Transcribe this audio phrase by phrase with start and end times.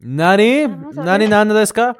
[0.00, 1.26] Nani, Nani.
[1.26, 1.96] Nana Deska.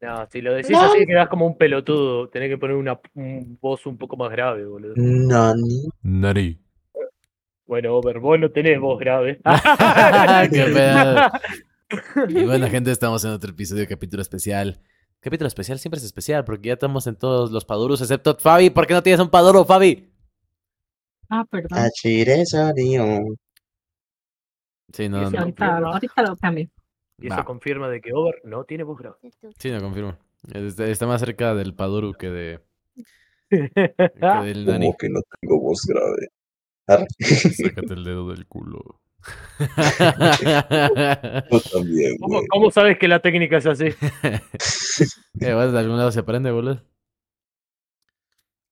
[0.00, 0.82] No, si lo decís No.
[0.82, 2.28] así quedás como un pelotudo.
[2.28, 4.94] Tenés que poner una un voz un poco más grave, boludo.
[4.96, 5.88] Nani.
[6.02, 6.60] Nari.
[7.66, 9.40] Bueno, Over, vos no tenés voz grave.
[10.52, 11.16] Qué pedo.
[12.28, 14.80] Y bueno, gente, estamos en otro episodio de capítulo especial.
[15.20, 18.70] Capítulo especial siempre es especial porque ya estamos en todos los padurus excepto Fabi.
[18.70, 20.08] ¿Por qué no tienes un paduro, Fabi?
[21.28, 21.78] Ah, perdón.
[21.94, 22.24] Sí,
[25.08, 25.38] no, Eso no.
[25.40, 26.68] ahorita, ahorita lo cambio.
[27.18, 29.16] Y eso confirma de que Over no tiene voz grave.
[29.58, 30.16] Sí, no confirmo.
[30.52, 32.60] Está, más cerca del paduru que de
[33.50, 34.86] que del Nani.
[34.86, 36.28] Como que no tengo voz grave.
[36.86, 37.06] Arre.
[37.18, 39.00] Sácate el dedo del culo.
[41.50, 43.86] Tú también, ¿Cómo, cómo sabes que la técnica es así?
[43.86, 46.82] Eh, bueno, de algún lado se aprende, boludo.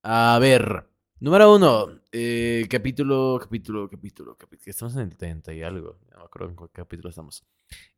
[0.03, 0.87] A ver.
[1.25, 1.87] Número uno.
[2.13, 4.71] eh, capítulo, capítulo, capítulo, capítulo.
[4.71, 5.97] Estamos en el 30 y algo.
[6.13, 7.43] No me acuerdo en qué capítulo estamos.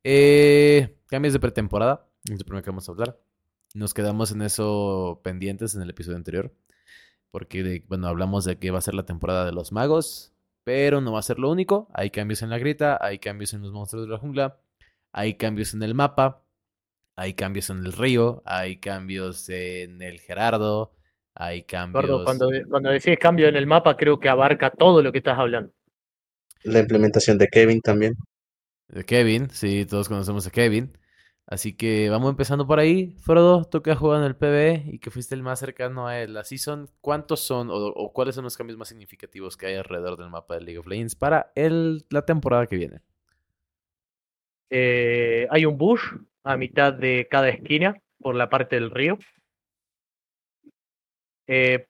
[0.05, 2.07] Eh, cambios de pretemporada.
[2.23, 3.19] Es lo primero que vamos a hablar.
[3.75, 6.55] Nos quedamos en eso pendientes en el episodio anterior.
[7.33, 10.33] Porque, bueno, hablamos de que va a ser la temporada de los magos.
[10.63, 11.89] Pero no va a ser lo único.
[11.95, 12.97] Hay cambios en la grita.
[13.01, 14.61] Hay cambios en los monstruos de la jungla.
[15.11, 16.45] Hay cambios en el mapa.
[17.17, 20.93] Hay cambios en el río, hay cambios en el Gerardo,
[21.37, 22.07] hay cambios.
[22.07, 25.39] Gordo, cuando, cuando decís cambio en el mapa, creo que abarca todo lo que estás
[25.39, 25.73] hablando.
[26.65, 28.15] La implementación de Kevin también.
[28.89, 30.97] De Kevin, sí, todos conocemos a Kevin.
[31.47, 33.15] Así que vamos empezando por ahí.
[33.21, 36.27] Frodo, tú que has jugado en el PvE y que fuiste el más cercano a
[36.27, 40.17] la season, ¿cuántos son o, o cuáles son los cambios más significativos que hay alrededor
[40.17, 43.01] del mapa de League of Legends para el, la temporada que viene?
[44.71, 46.03] Eh, hay un bush
[46.43, 49.19] a mitad de cada esquina por la parte del río.
[51.47, 51.87] Eh,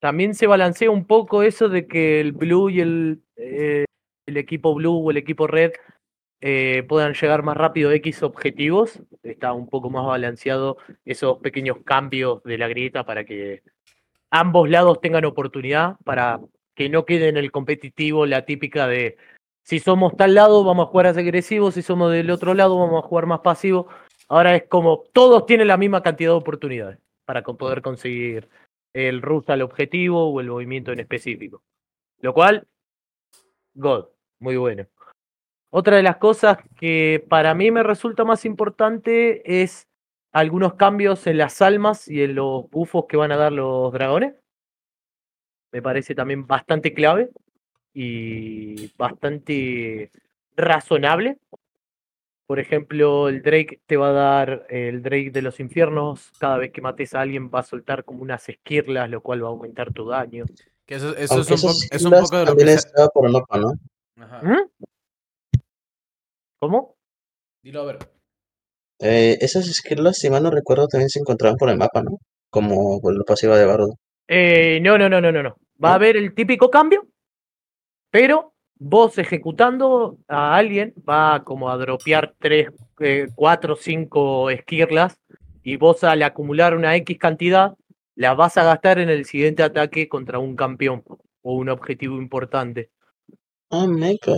[0.00, 3.84] también se balancea un poco eso de que el blue y el, eh,
[4.26, 5.72] equipo blue o el equipo red
[6.40, 9.02] eh, puedan llegar más rápido a X objetivos.
[9.22, 13.62] Está un poco más balanceado esos pequeños cambios de la grieta para que
[14.30, 16.40] ambos lados tengan oportunidad, para
[16.74, 19.16] que no quede en el competitivo la típica de
[19.64, 23.08] si somos tal lado vamos a jugar agresivo, si somos del otro lado vamos a
[23.08, 23.88] jugar más pasivo.
[24.28, 26.98] Ahora es como todos tienen la misma cantidad de oportunidades
[27.28, 28.48] para poder conseguir
[28.94, 31.62] el rush al objetivo o el movimiento en específico.
[32.22, 32.66] Lo cual,
[33.74, 34.06] God,
[34.38, 34.86] muy bueno.
[35.68, 39.86] Otra de las cosas que para mí me resulta más importante es
[40.32, 44.34] algunos cambios en las almas y en los bufos que van a dar los dragones.
[45.70, 47.28] Me parece también bastante clave
[47.92, 50.10] y bastante
[50.56, 51.36] razonable.
[52.48, 56.32] Por ejemplo, el Drake te va a dar el Drake de los infiernos.
[56.38, 59.48] Cada vez que mates a alguien va a soltar como unas esquirlas, lo cual va
[59.48, 60.46] a aumentar tu daño.
[60.86, 62.78] Que eso, eso es, un esas poco, es un islas poco de lo también que
[62.78, 63.72] se- por el mapa, ¿no?
[64.16, 64.40] Ajá.
[64.42, 65.58] ¿Mm?
[66.58, 66.96] ¿Cómo?
[67.62, 67.98] Dilo a ver.
[69.00, 72.18] Eh, esas skills, si mal no recuerdo, también se encontraban por el mapa, ¿no?
[72.48, 73.94] Como por la pasiva de Bardo.
[74.26, 75.56] Eh, no, no, no, no, no, no.
[75.84, 77.06] Va a haber el típico cambio,
[78.10, 82.68] pero vos ejecutando a alguien va como a dropear 3,
[83.34, 85.18] 4, 5 esquirlas
[85.62, 87.74] y vos al acumular una X cantidad
[88.14, 91.02] la vas a gastar en el siguiente ataque contra un campeón
[91.42, 92.90] o un objetivo importante.
[93.70, 94.32] Ah, meca.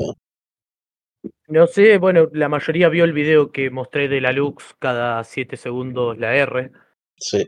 [1.48, 5.56] No sé, bueno, la mayoría vio el video que mostré de la Lux cada 7
[5.56, 6.70] segundos la R
[7.16, 7.46] Sí.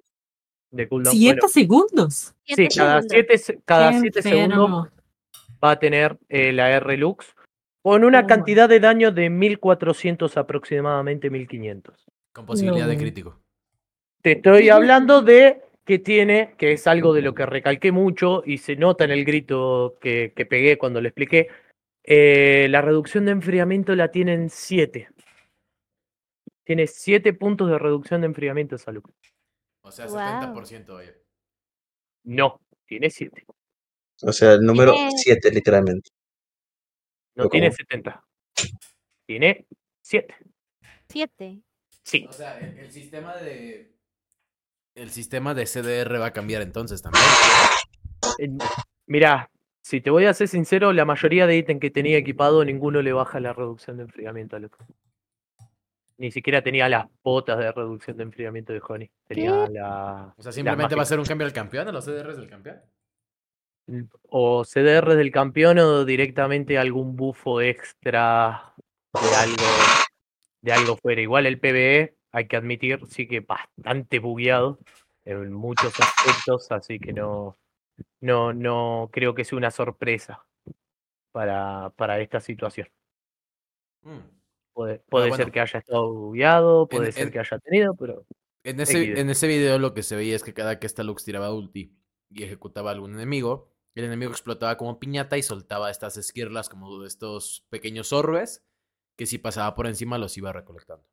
[0.70, 1.14] de cooldown.
[1.16, 2.34] Siete Bueno, segundos.
[2.44, 3.06] sí, cada segundos.
[3.38, 4.88] 7 cada siete segundos.
[5.62, 7.34] Va a tener eh, la R Lux
[7.82, 12.06] con una Oh, cantidad de daño de 1400 aproximadamente 1500.
[12.32, 13.40] Con posibilidad de crítico.
[14.22, 18.58] Te estoy hablando de que tiene, que es algo de lo que recalqué mucho y
[18.58, 21.48] se nota en el grito que, que pegué cuando le expliqué,
[22.04, 25.08] eh, la reducción de enfriamiento la tienen 7.
[26.64, 29.12] Tiene 7 puntos de reducción de enfriamiento esa Lux.
[29.82, 30.54] O sea, Guau.
[30.54, 31.14] 70%, oye.
[32.24, 33.44] No, tiene 7.
[34.22, 36.10] O sea, el número Tiene- 7, literalmente.
[37.34, 37.76] No ¿O tiene cómo?
[37.76, 38.24] 70.
[39.26, 39.66] Tiene
[40.02, 40.34] 7.
[41.08, 41.60] Siete.
[42.02, 42.26] Sí.
[42.28, 43.92] O sea, el, el sistema de.
[44.94, 47.24] El sistema de CDR va a cambiar entonces también.
[48.38, 48.48] Eh,
[49.06, 49.50] Mirá,
[49.82, 53.12] si te voy a ser sincero, la mayoría de ítems que tenía equipado, ninguno le
[53.12, 54.76] baja la reducción de enfriamiento a Lux.
[56.18, 59.10] Ni siquiera tenía las botas de reducción de enfriamiento de Honey.
[59.26, 60.34] Tenía la.
[60.36, 62.80] O sea, simplemente va a ser un cambio al campeón, a los CDRs del campeón.
[64.28, 68.74] O CDR del campeón o directamente algún bufo extra
[69.12, 69.64] de algo,
[70.60, 71.20] de algo fuera.
[71.20, 74.78] Igual el PvE, hay que admitir, sí que bastante bugueado
[75.24, 77.58] en muchos aspectos, así que no,
[78.20, 80.44] no, no creo que sea una sorpresa
[81.32, 82.88] para, para esta situación.
[84.02, 84.18] Mm.
[84.72, 85.44] Puede, puede bueno.
[85.44, 88.24] ser que haya estado bugueado, puede En- ser en- que haya tenido, pero
[88.64, 91.24] En ese, en ese video lo que se veía es que cada que esta Lux
[91.24, 91.94] tiraba ulti
[92.30, 97.64] y ejecutaba algún enemigo, el enemigo explotaba como piñata y soltaba estas esquirlas como estos
[97.68, 98.64] pequeños orbes
[99.16, 101.06] que si pasaba por encima los iba recolectando.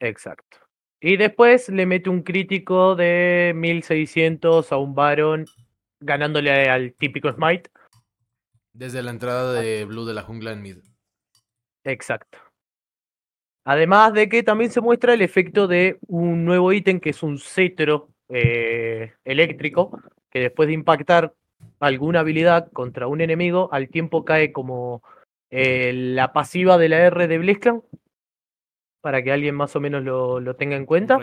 [0.00, 0.58] exacto.
[1.04, 5.46] Y después le mete un crítico de 1600 a un Baron,
[5.98, 7.70] ganándole al típico Smite.
[8.72, 10.76] Desde la entrada de Blue de la jungla en mid.
[11.82, 12.38] Exacto.
[13.64, 17.38] Además de que también se muestra el efecto de un nuevo ítem que es un
[17.38, 20.00] cetro eh, eléctrico,
[20.30, 21.34] que después de impactar
[21.82, 25.02] alguna habilidad contra un enemigo, al tiempo cae como
[25.50, 27.84] eh, la pasiva de la R de Blitzcrank,
[29.00, 31.16] para que alguien más o menos lo, lo tenga en cuenta.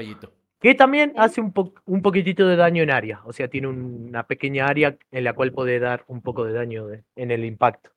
[0.61, 3.21] Que también hace un, po- un poquitito de daño en área.
[3.23, 6.87] O sea, tiene una pequeña área en la cual puede dar un poco de daño
[6.87, 7.91] de- en el impacto.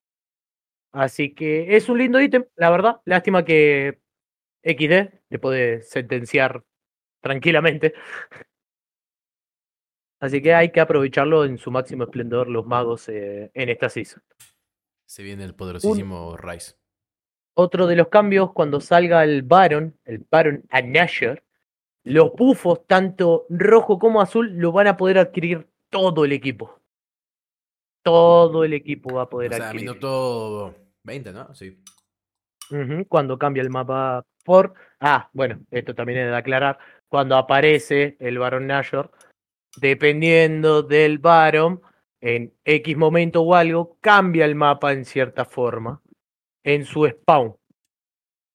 [0.93, 3.01] Así que es un lindo ítem, la verdad.
[3.05, 3.99] Lástima que
[4.63, 6.63] XD le puede sentenciar
[7.21, 7.95] tranquilamente.
[10.23, 14.23] Así que hay que aprovecharlo en su máximo esplendor los magos eh, en esta season.
[15.05, 16.77] Se viene el poderosísimo Rice.
[17.55, 21.43] Otro de los cambios cuando salga el Baron, el Baron a Nasher,
[22.05, 26.81] los bufos, tanto rojo como azul, lo van a poder adquirir todo el equipo.
[28.05, 29.89] Todo el equipo va a O poder sea, adquirir.
[29.89, 30.73] minuto
[31.03, 31.53] 20, ¿no?
[31.53, 31.83] Sí.
[33.09, 34.75] Cuando cambia el mapa por.
[35.01, 36.79] Ah, bueno, esto también es de aclarar.
[37.09, 39.11] Cuando aparece el Baron Nashor,
[39.77, 41.81] dependiendo del Baron,
[42.21, 46.01] en X momento o algo, cambia el mapa en cierta forma
[46.65, 47.57] en su spawn.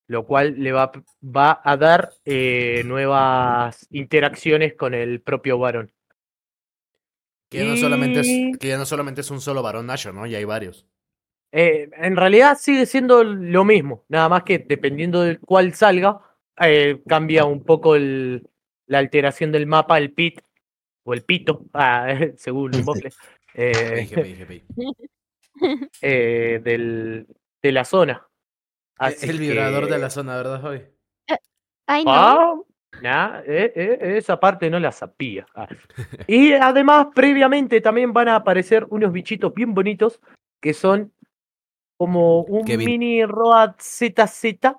[0.09, 0.91] Lo cual le va,
[1.21, 5.91] va a dar eh, nuevas interacciones con el propio Baron.
[7.49, 10.25] Que, no solamente es, que ya no solamente es un solo varón Nashor, ¿no?
[10.25, 10.85] Ya hay varios.
[11.53, 16.19] Eh, en realidad sigue siendo lo mismo, nada más que dependiendo del cual salga,
[16.59, 18.49] eh, cambia un poco el-
[18.85, 20.41] la alteración del mapa, el pit
[21.07, 22.05] o el pito, ah,
[22.35, 23.11] según Mofle,
[23.53, 24.63] eh, GPI, GPI.
[26.01, 27.25] eh, del,
[27.61, 28.27] de la zona.
[28.99, 30.81] Así el vibrador de la zona, ¿verdad, Javi?
[31.85, 32.11] Ay, no.
[32.11, 32.55] Ah,
[33.01, 35.47] nah, eh, eh, esa parte no la sabía.
[35.55, 35.69] Ah.
[36.27, 40.19] Y además, previamente también van a aparecer unos bichitos bien bonitos
[40.59, 41.13] que son
[41.97, 42.85] como un Kevin.
[42.85, 44.75] mini Road ZZ,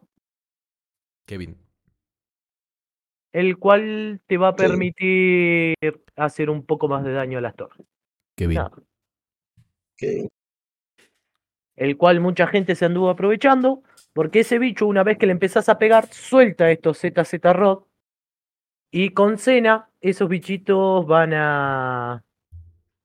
[1.25, 1.57] Kevin.
[3.33, 4.65] El cual te va a Sí.
[4.65, 5.75] permitir
[6.17, 7.87] hacer un poco más de daño a las torres.
[8.37, 8.57] Kevin.
[8.59, 8.73] Nada.
[9.97, 10.29] Que-
[11.77, 13.83] el cual mucha gente se anduvo aprovechando,
[14.13, 17.85] porque ese bicho, una vez que le empezás a pegar, suelta estos ZZ Rod,
[18.91, 22.25] y con Cena, esos bichitos van a,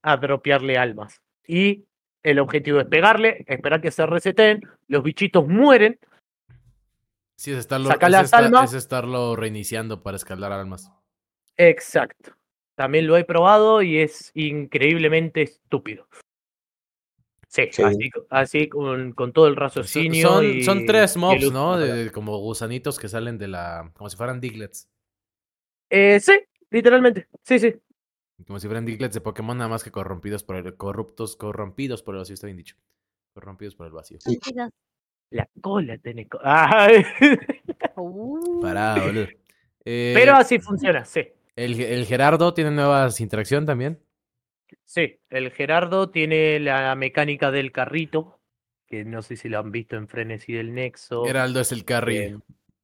[0.01, 1.21] a dropearle almas.
[1.45, 1.85] Y
[2.23, 5.99] el objetivo es pegarle, esperar que se reseten, los bichitos mueren,
[7.35, 8.71] Sí, es estarlo, es las estar- almas.
[8.73, 10.91] es estarlo reiniciando para escalar almas.
[11.57, 12.35] exacto.
[12.75, 16.07] También lo he probado y es increíblemente estúpido.
[17.47, 17.83] Sí, Sí.
[17.83, 20.27] así, así con, con todo el raciocinio.
[20.27, 21.77] son, y- son tres el mobs, ¿no?
[21.77, 23.91] de como gusanitos que salen de la.
[23.93, 24.89] Como si fueran diglets.
[25.91, 26.33] Eh, sí,
[26.71, 27.27] literalmente.
[27.43, 27.75] Sí, sí.
[28.47, 30.75] Como si fueran diglets de Pokémon, nada más que corrompidos por el.
[30.75, 32.75] Corruptos, corrompidos por el vacío, está bien dicho.
[33.35, 34.19] Corrompidos por el vacío.
[34.19, 34.71] Sentidos.
[35.33, 36.27] La cola tiene.
[36.27, 37.03] co- Ay.
[37.95, 38.61] Uh.
[38.61, 39.27] Pará, boludo.
[39.85, 41.27] Eh, Pero así funciona, sí.
[41.55, 43.99] el, el Gerardo tiene nuevas interacción también.
[44.83, 48.39] Sí, el Gerardo tiene la mecánica del carrito,
[48.87, 51.25] que no sé si lo han visto en Frenesy del Nexo.
[51.27, 52.17] Heraldo es el carry.
[52.17, 52.37] eh,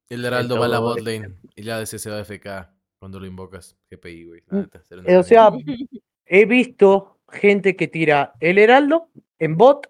[0.09, 1.35] el Heraldo va a la bot lane.
[1.55, 3.75] Y la DC se va a FK cuando lo invocas.
[3.89, 4.43] GPI, güey.
[5.07, 5.51] Eh, O sea,
[6.25, 9.87] he visto gente que tira el Heraldo en bot,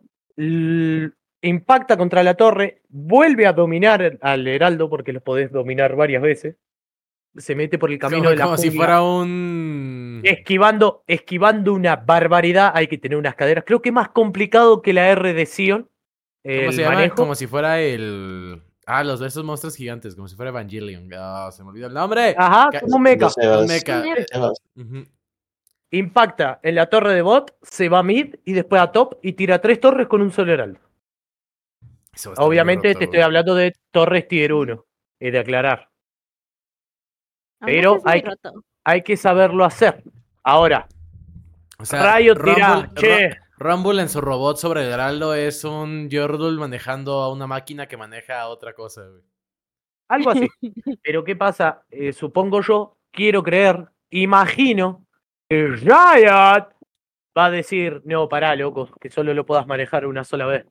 [1.42, 6.56] impacta contra la torre, vuelve a dominar al Heraldo, porque lo podés dominar varias veces.
[7.38, 10.22] Se mete por el camino como, de la como si fuera un.
[10.24, 13.64] esquivando, esquivando una barbaridad, hay que tener unas caderas.
[13.66, 15.90] Creo que es más complicado que la R de Sion.
[16.44, 17.10] ¿Cómo se llama?
[17.10, 18.64] Como si fuera el.
[18.86, 21.08] Ah, los de esos monstruos gigantes, como si fuera Evangelion.
[21.16, 22.34] Ah, se me olvidó el nombre.
[22.36, 23.28] Ajá, como un mecha.
[23.38, 24.04] Un mecha.
[25.92, 29.34] Impacta en la torre de bot, se va a mid y después a top y
[29.34, 30.80] tira tres torres con un solo heraldo.
[30.82, 34.86] Eso va a estar muy Obviamente roto, te estoy hablando de torres tier 1.
[35.20, 35.90] He de aclarar.
[37.60, 38.24] Pero es hay-.
[38.86, 40.04] Hay que saberlo hacer.
[40.44, 40.88] Ahora,
[41.78, 42.74] O sea, Rayo tira.
[42.82, 47.32] Rumble, Che, Ru- Rumble en su robot sobre el Heraldo es un Yordle manejando a
[47.32, 49.22] una máquina que maneja a otra cosa, güey.
[50.10, 50.48] algo así.
[51.04, 51.84] Pero ¿qué pasa?
[51.90, 55.06] Eh, supongo yo, quiero creer, imagino
[55.50, 56.70] que Riot
[57.38, 60.66] va a decir, no, pará, loco, que solo lo puedas manejar una sola vez.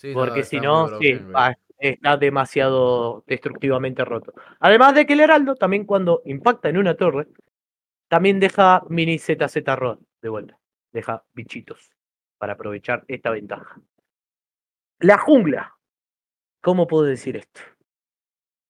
[0.00, 4.32] Sí, Porque si no, sí, va, está demasiado destructivamente roto.
[4.58, 7.26] Además de que el heraldo también cuando impacta en una torre,
[8.08, 10.58] también deja mini ZZ Rod de vuelta.
[10.90, 11.90] Deja bichitos
[12.38, 13.78] para aprovechar esta ventaja.
[15.00, 15.76] La jungla.
[16.62, 17.60] ¿Cómo puedo decir esto?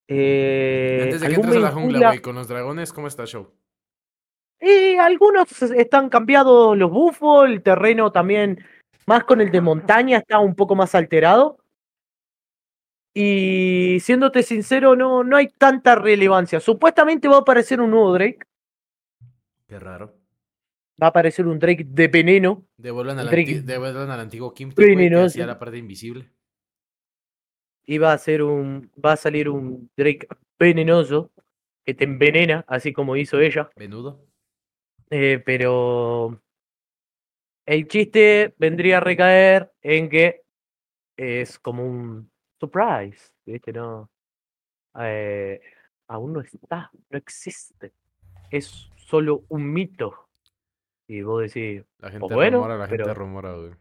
[0.08, 3.22] Eh, Antes de que ¿algún entres a la jungla, güey, con los dragones, ¿cómo está
[3.22, 3.54] el show?
[4.60, 8.64] Y algunos están cambiados los bufos, el terreno también,
[9.10, 11.58] más con el de montaña, está un poco más alterado.
[13.12, 16.60] Y siéndote sincero, no, no hay tanta relevancia.
[16.60, 18.38] Supuestamente va a aparecer un nuevo Drake.
[19.66, 20.14] Qué raro.
[21.02, 22.64] Va a aparecer un Drake de veneno.
[22.76, 25.26] Devuelvan al, Drake- anti- devuelvan al antiguo Kim Venenoso.
[25.26, 26.30] hacía la parte invisible.
[27.84, 28.90] Y va a ser un.
[29.04, 31.30] Va a salir un Drake venenoso.
[31.84, 33.70] Que te envenena, así como hizo ella.
[33.74, 34.24] Venudo.
[35.08, 36.40] Eh, pero
[37.70, 40.42] el chiste vendría a recaer en que
[41.16, 43.72] es como un surprise, ¿viste?
[43.72, 44.10] No,
[44.98, 45.60] eh,
[46.08, 47.92] aún no está, no existe.
[48.50, 50.28] Es solo un mito.
[51.06, 53.72] Y vos decís, La gente bueno, rumora, la gente pero- rumora, güey.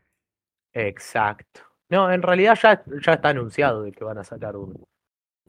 [0.73, 1.61] exacto.
[1.89, 4.87] No, en realidad ya, ya está anunciado de que van a sacar uno.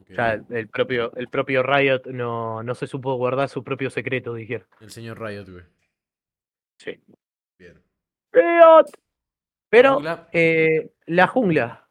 [0.09, 4.33] Ya el, el propio, el propio Riot no, no se supo guardar su propio secreto,
[4.33, 4.67] dijeron.
[4.79, 5.63] El señor Riot, güey.
[6.79, 6.99] Sí.
[9.69, 10.27] Pero Jungla.
[10.33, 11.87] eh, la jungla.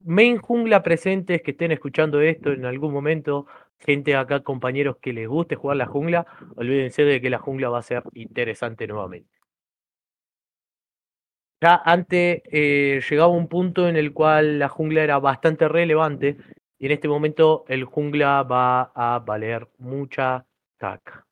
[0.00, 3.46] Main jungla presentes que estén escuchando esto en algún momento.
[3.78, 6.26] Gente acá, compañeros que les guste jugar la jungla.
[6.56, 9.30] Olvídense de que la jungla va a ser interesante nuevamente.
[11.62, 16.36] Ya antes eh, llegaba un punto en el cual la jungla era bastante relevante.
[16.78, 20.44] Y en este momento el jungla va a valer mucha
[20.76, 21.26] caca.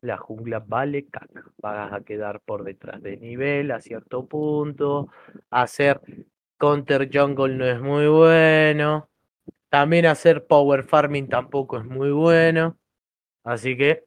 [0.00, 1.44] La jungla vale caca.
[1.58, 5.08] Vas a quedar por detrás de nivel a cierto punto.
[5.50, 6.00] Hacer
[6.58, 9.08] counter jungle no es muy bueno.
[9.68, 12.78] También hacer power farming tampoco es muy bueno.
[13.44, 14.04] Así que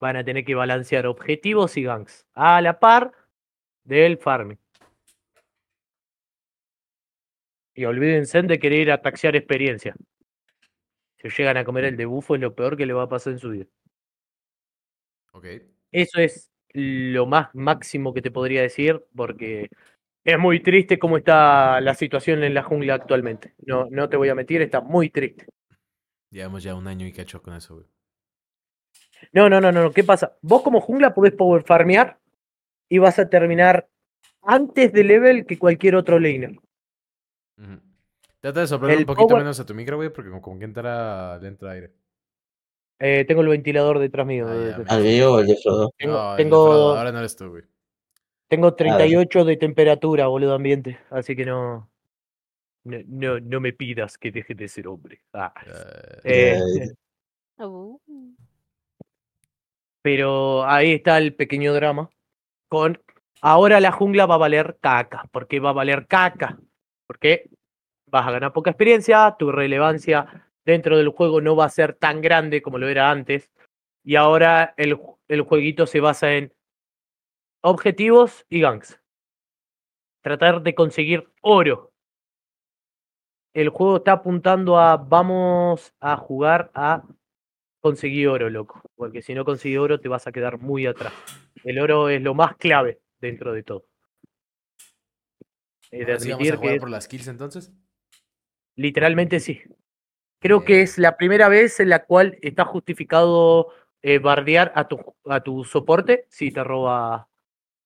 [0.00, 3.12] van a tener que balancear objetivos y ganks a la par
[3.84, 4.58] del farming.
[7.74, 9.94] Y olvídense de querer ir a taxear experiencia.
[11.18, 13.38] Si llegan a comer el debufo es lo peor que le va a pasar en
[13.38, 13.66] su vida.
[15.92, 19.68] Eso es lo más máximo que te podría decir, porque
[20.24, 23.54] es muy triste cómo está la situación en la jungla actualmente.
[23.66, 25.46] No, no te voy a mentir, está muy triste.
[26.30, 27.86] Llevamos ya un año y cacho con eso, güey.
[29.32, 29.90] No, no, no, no.
[29.92, 30.36] ¿Qué pasa?
[30.42, 32.18] Vos como jungla podés power farmear
[32.88, 33.88] y vas a terminar
[34.42, 36.52] antes de level que cualquier otro laner.
[37.58, 37.80] Ujú.
[38.40, 40.64] Trata de soplar un poquito power- menos a tu micro, güey, porque como, como que
[40.64, 41.92] entra, le entra aire.
[43.02, 44.46] Eh, tengo el ventilador detrás mío.
[44.46, 45.90] Ah, ¿Al mío o el de Frodo?
[45.96, 47.62] Tengo, No, el tengo, Frodo, ahora no eres tú, güey.
[48.46, 50.98] tengo 38 de temperatura, boludo, ambiente.
[51.08, 51.90] Así que no,
[52.84, 55.22] no, no, no me pidas que deje de ser hombre.
[55.32, 55.54] Ah.
[56.24, 56.60] Eh,
[60.02, 62.10] Pero ahí está el pequeño drama.
[62.68, 63.00] Con
[63.40, 65.24] ahora la jungla va a valer caca.
[65.30, 66.58] ¿Por qué va a valer caca?
[67.06, 67.48] Porque
[68.06, 72.20] vas a ganar poca experiencia, tu relevancia dentro del juego no va a ser tan
[72.20, 73.50] grande como lo era antes.
[74.02, 74.98] Y ahora el,
[75.28, 76.52] el jueguito se basa en
[77.62, 79.00] objetivos y ganks.
[80.22, 81.92] Tratar de conseguir oro.
[83.52, 87.02] El juego está apuntando a vamos a jugar a
[87.80, 88.82] conseguir oro, loco.
[88.94, 91.12] Porque si no consigues oro te vas a quedar muy atrás.
[91.64, 93.86] El oro es lo más clave dentro de todo.
[95.90, 97.72] He de sí vamos a jugar que por las kills entonces.
[98.76, 99.60] literalmente sí.
[100.40, 103.68] Creo que es la primera vez en la cual está justificado
[104.02, 107.28] eh, bardear a tu, a tu soporte si te roba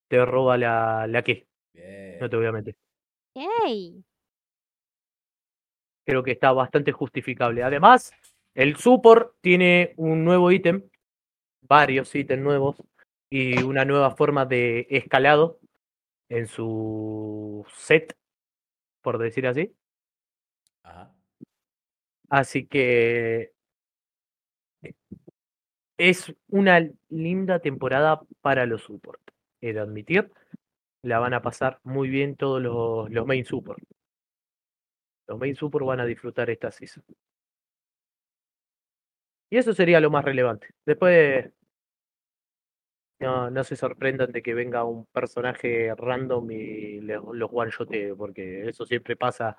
[0.09, 1.47] te roba la, la que.
[1.73, 2.19] Bien.
[2.21, 2.77] No te voy a mentir.
[3.35, 4.05] yay.
[6.07, 7.63] Creo que está bastante justificable.
[7.63, 8.13] Además,
[8.55, 10.89] el support tiene un nuevo ítem,
[11.63, 12.77] varios ítems nuevos
[13.31, 15.59] y una nueva forma de escalado
[16.29, 18.17] en su set,
[19.03, 19.75] por decir así.
[22.35, 23.53] Así que
[25.97, 29.21] es una linda temporada para los support.
[29.61, 30.33] He de admitir,
[31.03, 33.81] la van a pasar muy bien todos los, los main support.
[35.29, 37.05] Los main support van a disfrutar esta season.
[39.49, 40.71] Y eso sería lo más relevante.
[40.85, 41.53] Después,
[43.21, 48.69] no, no se sorprendan de que venga un personaje random y los one shotee, porque
[48.69, 49.57] eso siempre pasa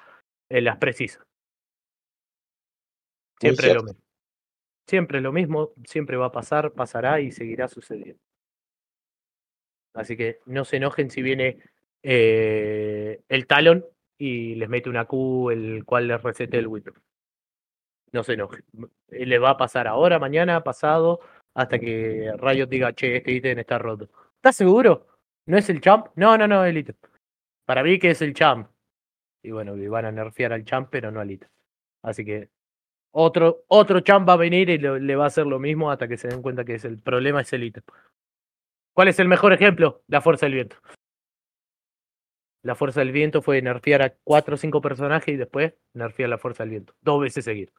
[0.49, 1.25] en las precisas.
[3.39, 4.01] Siempre lo mismo.
[4.87, 8.21] Siempre lo mismo, siempre va a pasar, pasará y seguirá sucediendo.
[9.93, 11.57] Así que no se enojen si viene
[12.03, 13.85] eh, el talón
[14.17, 17.01] y les mete una Q el cual les resete el Windows.
[18.11, 18.63] No se enoje.
[19.09, 21.19] Eh, Le va a pasar ahora, mañana, pasado,
[21.53, 24.09] hasta que Riot diga, che, este ítem está roto.
[24.35, 25.07] ¿Estás seguro?
[25.47, 26.07] ¿No es el champ?
[26.15, 26.95] No, no, no, el ítem.
[27.65, 28.69] Para mí que es el champ.
[29.41, 31.49] Y bueno, van a nerfear al champ, pero no al ítem.
[32.03, 32.49] Así que
[33.17, 36.17] otro, otro champ va a venir y le va a hacer lo mismo hasta que
[36.17, 37.83] se den cuenta que es el problema es el ítem.
[38.93, 40.03] ¿Cuál es el mejor ejemplo?
[40.07, 40.75] La fuerza del viento.
[42.61, 46.37] La fuerza del viento fue nerfear a cuatro o cinco personajes y después nerfear la
[46.37, 46.93] fuerza del viento.
[47.01, 47.73] Dos veces seguidas.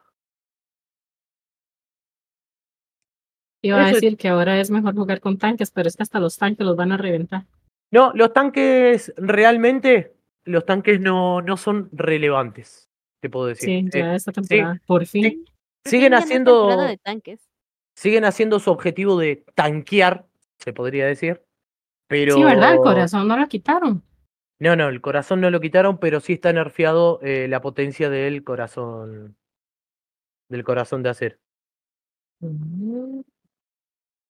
[3.62, 6.20] Iba a es- decir que ahora es mejor jugar con tanques, pero es que hasta
[6.20, 7.44] los tanques los van a reventar.
[7.90, 10.14] No, los tanques realmente,
[10.44, 12.88] los tanques no, no son relevantes,
[13.20, 13.68] te puedo decir.
[13.68, 14.80] Sí, Eh, ya esta temporada.
[14.86, 15.22] Por fin.
[15.24, 15.44] sí.
[15.84, 17.48] Siguen haciendo, de tanques.
[17.96, 20.26] siguen haciendo su objetivo de tanquear,
[20.58, 21.42] se podría decir.
[22.08, 22.34] Pero...
[22.34, 22.72] Sí, ¿verdad?
[22.74, 24.02] El corazón no lo quitaron.
[24.58, 28.42] No, no, el corazón no lo quitaron, pero sí está nerfeado eh, la potencia del
[28.42, 29.36] corazón.
[30.48, 31.36] Del corazón de acero.
[32.40, 33.20] Mm,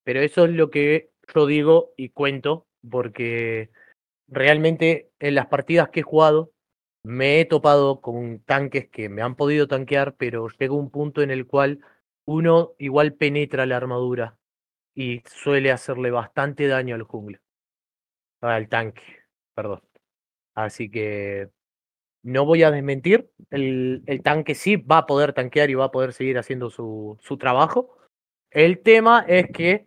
[0.04, 3.70] Pero eso es lo que yo digo y cuento, porque
[4.28, 6.50] realmente en las partidas que he jugado
[7.06, 11.30] me he topado con tanques que me han podido tanquear, pero llega un punto en
[11.30, 11.78] el cual
[12.24, 14.36] uno igual penetra la armadura
[14.92, 17.40] y suele hacerle bastante daño al jungla.
[18.40, 19.04] Al tanque,
[19.54, 19.82] perdón.
[20.54, 21.48] Así que
[22.24, 26.12] no voy a desmentir, el, tanque sí va a poder tanquear y va a poder
[26.12, 27.96] seguir haciendo su trabajo.
[28.50, 29.86] El tema es que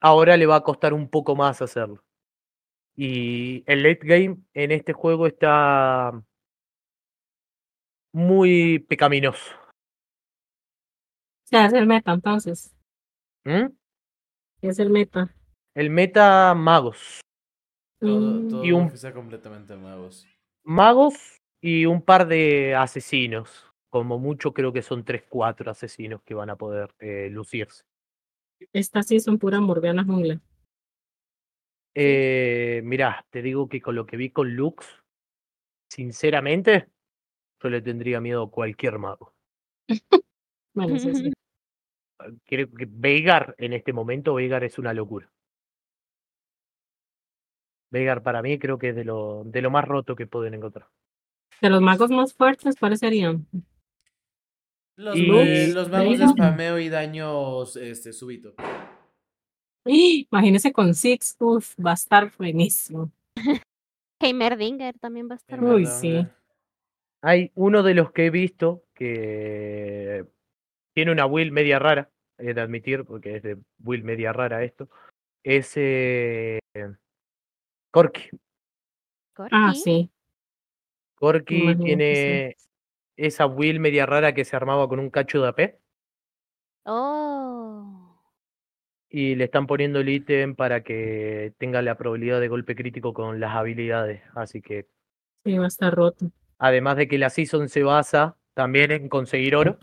[0.00, 2.02] ahora le va a costar un poco más hacerlo.
[2.96, 6.12] Y el late game en este juego está
[8.12, 9.50] muy pecaminoso.
[11.44, 12.74] O sea, es el meta, entonces.
[13.44, 13.66] ¿Mm?
[14.62, 15.34] Es el meta.
[15.74, 17.20] El meta magos.
[18.00, 18.48] Todo, Mm.
[18.48, 20.26] todo Y un- que sea completamente nuevos.
[20.64, 23.68] Magos y un par de asesinos.
[23.90, 27.82] Como mucho creo que son 3-4 asesinos que van a poder eh, lucirse.
[28.72, 30.40] Esta sí son pura Morgana jungla.
[31.94, 34.86] Eh, mirá, te digo que con lo que vi con Lux,
[35.90, 36.88] sinceramente,
[37.62, 39.34] yo le tendría miedo a cualquier mago.
[40.74, 41.32] Bueno, sí, sí.
[42.46, 45.30] Creo que Veigar en este momento, Veigar es una locura.
[47.90, 50.88] Veigar para mí creo que es de lo, de lo más roto que pueden encontrar.
[51.60, 53.46] De los magos más fuertes, ¿cuáles serían?
[54.96, 58.54] Los, Y- eh, los magos de spameo y daños este, súbito.
[59.84, 60.28] ¡Ih!
[60.30, 61.36] Imagínese con Six,
[61.84, 63.10] va a estar buenísimo.
[64.20, 65.62] Heimerdinger también va a estar.
[65.62, 66.26] Uy, sí.
[67.22, 70.24] Hay uno de los que he visto que
[70.94, 74.88] tiene una will media rara, he de admitir, porque es de will media rara esto,
[75.44, 76.60] es eh,
[77.90, 78.30] Corky.
[79.36, 80.10] Ah, sí.
[81.14, 82.56] Corky tiene
[83.16, 85.78] esa will media rara que se armaba con un cacho de AP
[86.84, 87.51] Oh.
[89.14, 93.40] Y le están poniendo el ítem para que tenga la probabilidad de golpe crítico con
[93.40, 94.22] las habilidades.
[94.34, 94.88] Así que,
[95.44, 96.30] Sí, va a estar roto.
[96.58, 99.78] además de que la season se basa también en conseguir oro,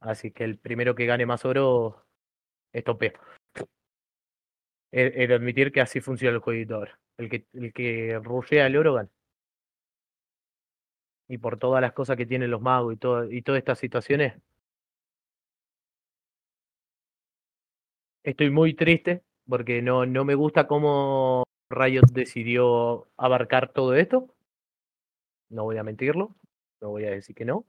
[0.00, 2.04] así que el primero que gane más oro
[2.72, 3.12] es topeo.
[4.92, 6.98] He, de admitir que así funciona el jueguito ahora.
[7.16, 9.08] El que, el que rushea el oro gana.
[11.28, 14.34] Y por todas las cosas que tienen los magos y, todo, y todas estas situaciones,
[18.22, 24.34] estoy muy triste porque no, no me gusta cómo Riot decidió abarcar todo esto.
[25.48, 26.36] No voy a mentirlo,
[26.80, 27.64] no voy a decir que no.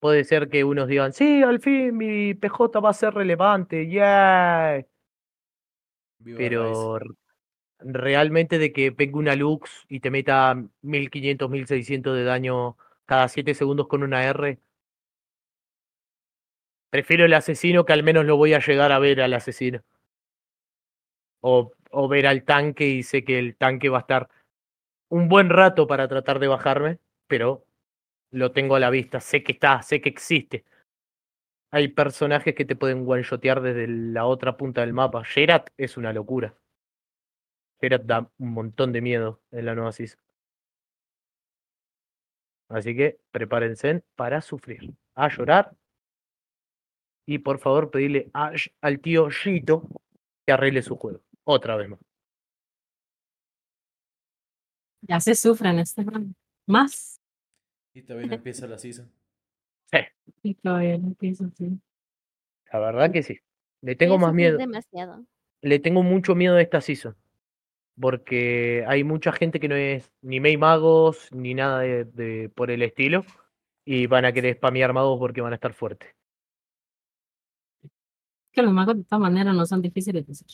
[0.00, 4.84] Puede ser que unos digan, sí, al fin mi PJ va a ser relevante, yeah.
[6.20, 6.98] Viva Pero
[7.80, 13.54] realmente de que venga una Lux y te meta 1500, 1600 de daño cada 7
[13.54, 14.58] segundos con una R.
[16.90, 19.82] Prefiero el asesino que al menos lo voy a llegar a ver al asesino.
[21.40, 24.28] O, o ver al tanque y sé que el tanque va a estar
[25.08, 27.64] un buen rato para tratar de bajarme, pero
[28.30, 30.64] lo tengo a la vista, sé que está, sé que existe.
[31.70, 35.24] Hay personajes que te pueden one-shotear desde la otra punta del mapa.
[35.24, 36.54] Geralt es una locura.
[37.80, 39.90] Geralt da un montón de miedo en la nueva.
[42.68, 45.74] Así que prepárense para sufrir, a llorar.
[47.30, 49.86] Y por favor pedirle a- al tío Shito
[50.46, 51.20] que arregle su juego.
[51.44, 52.00] Otra vez más.
[55.02, 56.04] Ya se sufren este.
[56.66, 57.20] Más.
[57.94, 59.12] Y todavía no empieza la season.
[60.42, 61.78] Y todavía no empieza así.
[62.72, 63.38] La verdad que sí.
[63.82, 64.56] Le tengo Sí, más miedo.
[64.58, 65.24] demasiado.
[65.62, 67.14] Le tengo mucho miedo a esta season.
[68.00, 72.70] porque hay mucha gente que no es ni May magos ni nada de, de- por
[72.70, 73.24] el estilo
[73.84, 76.14] y van a querer spamear magos porque van a estar fuertes.
[78.52, 80.46] Que los magos de todas maneras no son difíciles de hacer.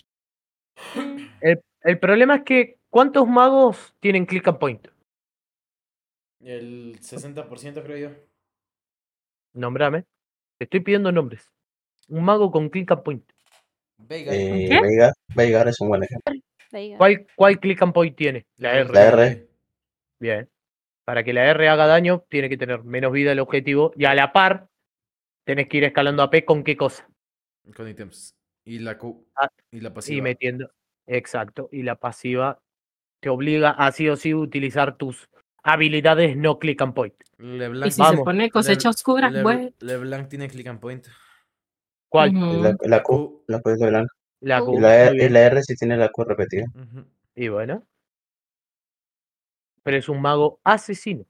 [1.40, 4.88] El, el problema es que ¿cuántos magos tienen click and point?
[6.40, 8.16] El 60% creo yo.
[9.54, 10.02] Nombrame.
[10.58, 11.50] Te estoy pidiendo nombres.
[12.08, 13.24] Un mago con click and point.
[13.96, 14.34] Veigar.
[14.34, 14.80] Eh.
[14.82, 16.34] Veigar, Veigar es un buen ejemplo.
[16.70, 16.98] Veigar.
[16.98, 18.46] ¿Cuál, ¿Cuál click and point tiene?
[18.56, 18.92] La R.
[18.92, 19.48] La R.
[20.20, 20.48] Bien.
[21.04, 23.92] Para que la R haga daño, tiene que tener menos vida el objetivo.
[23.96, 24.68] Y a la par,
[25.44, 27.08] tenés que ir escalando AP con qué cosa.
[27.74, 28.34] Con ítems.
[28.64, 29.26] Y la Q.
[29.36, 30.22] Ah, y la Y pasiva.
[30.24, 30.70] metiendo.
[31.06, 31.68] Exacto.
[31.72, 32.60] Y la pasiva
[33.20, 35.28] te obliga a sí o sí utilizar tus
[35.62, 37.14] habilidades no click and point.
[37.38, 38.16] LeBlanc, Y si Vamos.
[38.18, 39.70] se pone cosecha oscura, Le- bueno.
[39.80, 41.06] LeBlanc tiene click and point.
[42.08, 42.32] ¿Cuál?
[42.62, 44.14] La, la Q, la Q es de blanco.
[44.40, 44.78] La Q.
[44.78, 45.32] Y R, y bien.
[45.32, 46.66] la R sí tiene la Q repetida.
[47.34, 47.82] Y bueno.
[49.82, 51.24] Pero es un mago asesino.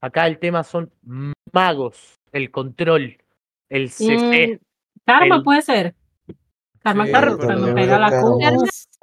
[0.00, 0.92] Acá el tema son
[1.52, 3.18] magos, el control,
[3.68, 4.58] el CC.
[4.60, 4.64] Mm,
[5.08, 5.94] Karma el- puede ser.
[6.80, 8.38] Karma Sí, cuando, cuando la pega la Q.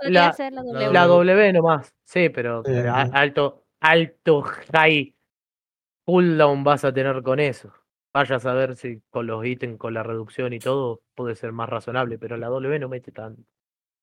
[0.03, 0.93] La- ser la la W.
[0.93, 1.93] La W nomás.
[2.05, 2.71] Sí, pero Sí.
[3.13, 4.41] alto, alto
[4.73, 5.13] high
[6.05, 7.73] cooldown vas a tener con eso.
[8.13, 11.67] Vaya a saber si con los ítems, con la reducción y todo, puede ser más
[11.67, 13.41] razonable, pero la W no mete tanto.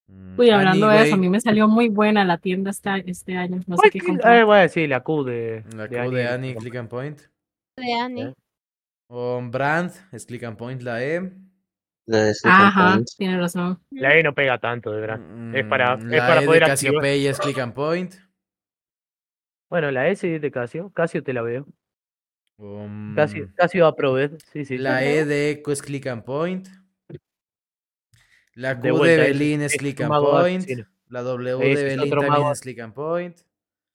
[0.09, 3.37] Mm, Uy, hablando de eso, a mí me salió muy buena la tienda este, este
[3.37, 3.61] año.
[3.67, 5.65] No sé qué eh, voy a decir la Q de.
[5.75, 6.51] La de Q de Annie.
[6.51, 7.21] Annie, click and point.
[7.79, 8.23] De Annie.
[8.25, 8.35] ¿Eh?
[9.09, 10.83] O Brand, es click and point.
[10.83, 11.33] La E.
[12.07, 13.09] La de Ajá, Point.
[13.17, 13.79] tiene razón.
[13.91, 15.21] La E no pega tanto, de verdad.
[15.55, 16.95] Es para- Mm, es la para E poder de activar.
[16.95, 18.15] Cassiopeia es click and point.
[19.71, 21.67] Bueno, la S de Casio, Casio te la veo.
[22.59, 22.87] O,
[23.17, 24.79] Casio, mm, Casio aprobé, sí, sí.
[24.79, 25.05] La sí.
[25.07, 26.69] E de Echo es click and point.
[28.55, 30.63] La Q De de, vuelta, es- Belín es es click and point.
[30.63, 30.87] asesino.
[31.09, 33.39] La W Ese de es Belín también mago es click and point.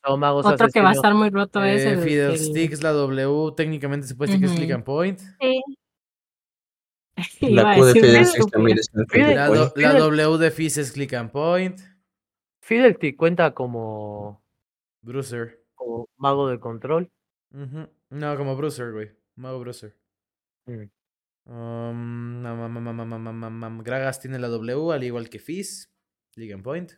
[0.04, 4.08] Otro que va a estar muy roto es Eh, el, el- Fiddlesticks, la W técnicamente
[4.08, 5.20] se puede decir que es click and point.
[5.20, 5.62] Sí.
[7.42, 8.52] La a Q de decir una Fiddlesticks estúpida.
[8.58, 9.78] también es el Fidel- Click La, and do- Point.
[9.78, 11.80] la Fidel- W de Fizz es click and point.
[12.62, 14.44] Fidelity cuenta como,
[15.02, 15.64] Bruiser.
[15.76, 17.10] como mago de control.
[18.10, 19.12] No, como Bruiser, güey.
[19.36, 19.96] Mago Bruiser.
[20.66, 20.90] Mm.
[21.50, 22.44] Um.
[23.84, 25.90] Gragas tiene la W, al igual que Fizz.
[26.34, 26.92] Click and point.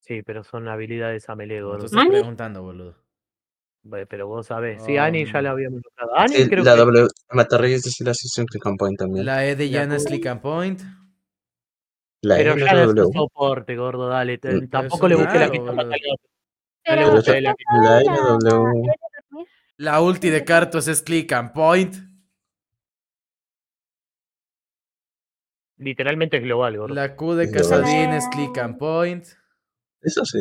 [0.00, 2.10] Sí, pero son habilidades a melee, No estoy ¿Ani?
[2.10, 2.96] preguntando, boludo.
[4.08, 4.82] Pero vos sabés.
[4.84, 6.18] Sí, Annie ya la habíamos nombrado.
[6.20, 9.24] Annie Sí, creo la que W, Matarreyes es un Click and Point también.
[9.26, 10.80] La E de La Yana es click and point.
[12.22, 14.38] La Pero E no ya es no la es soporte, gordo, dale.
[14.42, 14.68] Mm.
[14.68, 15.62] tampoco le es busque la gato.
[15.64, 15.72] No
[16.84, 18.72] Pero la La E la la- la-.
[19.76, 21.94] La ulti de Cartos es click and point.
[25.76, 26.94] Literalmente es global, gordo.
[26.94, 29.24] La Q de Casadín es click and point.
[30.00, 30.40] Eso sí.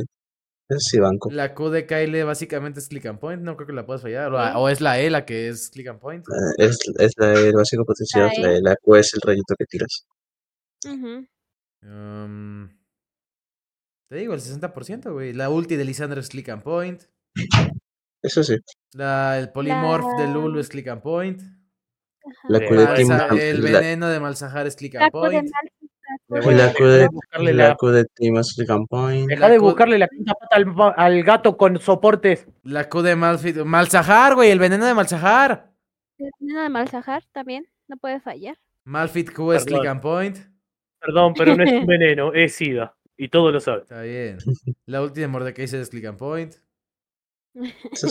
[0.69, 1.30] Eso sí, banco.
[1.32, 3.41] La Q de Kyle básicamente es click and point.
[3.41, 4.34] No creo que la puedas fallar.
[4.34, 6.25] O, es la E la que es click and point.
[6.27, 8.30] Eh, Es, es la, el básico potencial.
[8.41, 10.06] La La, la Q es el rayito que tiras.
[11.84, 12.69] Um,
[14.10, 15.34] te digo, el 60%, güey.
[15.34, 17.01] La ulti de Lisandro es click and point.
[18.23, 18.58] Eso sí.
[18.93, 21.41] La, el polymorph de La- Lulu es click and point.
[22.49, 22.60] La.
[22.60, 25.32] Q de Malza- el La, veneno de Malzahar es click and de point.
[25.32, 25.77] De la Q de-
[26.27, 29.27] Q dejá de, de buscarle la la- Q de Tim es Click and Point.
[29.30, 32.47] Deja de buscarle la quinta pata al, al gato con soportes.
[32.63, 33.63] La Q de Malphite.
[33.63, 34.51] Malzahar, güey.
[34.51, 35.71] El veneno de Malzahar.
[36.17, 37.67] El veneno de Malzahar también.
[37.88, 38.58] No puede fallar.
[38.84, 39.91] Malphite Q es click Perdón.
[39.91, 40.38] and point.
[40.99, 42.95] Perdón, pero no es un veneno, es SIDA.
[43.17, 43.82] Y todo lo sabe.
[43.82, 44.38] Está bien.
[44.86, 46.53] La ulti de Mordecai es click and point.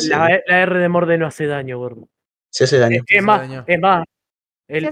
[0.09, 2.09] La, la R de Morde no hace daño, gordo.
[2.51, 2.97] Sí hace daño.
[2.97, 3.65] Es, hace es más, daño.
[3.67, 4.05] es más.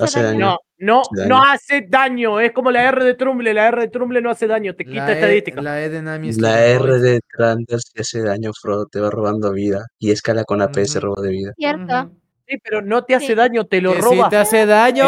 [0.01, 0.39] Hace daño.
[0.39, 1.51] no, no, Hace no daño.
[1.53, 2.41] hace daño.
[2.41, 3.53] Es como la R de Trumble.
[3.55, 4.75] La R de Trumble no hace daño.
[4.75, 5.63] Te quita La e, estadística.
[5.63, 8.87] la e de Nami es La R de Trander sí hace daño, Frodo.
[8.87, 9.87] Te va robando vida.
[9.99, 11.07] Y escala con AP ese Ujú.
[11.09, 11.53] robo de vida.
[11.57, 12.11] Cierto.
[12.47, 13.35] Sí, pero no te hace Sí.
[13.35, 14.29] daño, te lo Que sí roba.
[14.29, 15.05] te hace daño.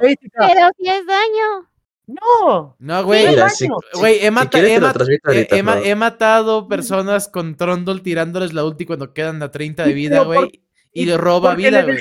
[0.00, 1.68] Pero si es daño.
[2.06, 2.76] No.
[2.78, 3.26] No, güey.
[3.26, 5.84] Mira, si, si- Güey, he, si mata- he he- ahorita, he ma- Frodo.
[5.86, 10.38] he matado personas con Trondol tirándoles la ulti cuando quedan a 30 de vida, güey.
[10.38, 10.50] por-
[10.92, 11.98] Y le roba vida, güey.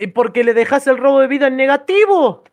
[0.00, 2.44] Y porque le dejas el robo de vida en negativo.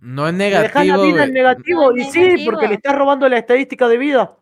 [0.00, 1.32] No es Le dejas la negativo, vida en güey.
[1.32, 1.90] negativo.
[1.90, 2.50] No y sí, negativo.
[2.52, 4.36] porque le estás robando la estadística de vida.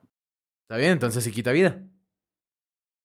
[0.62, 1.80] Está bien, entonces sí quita vida.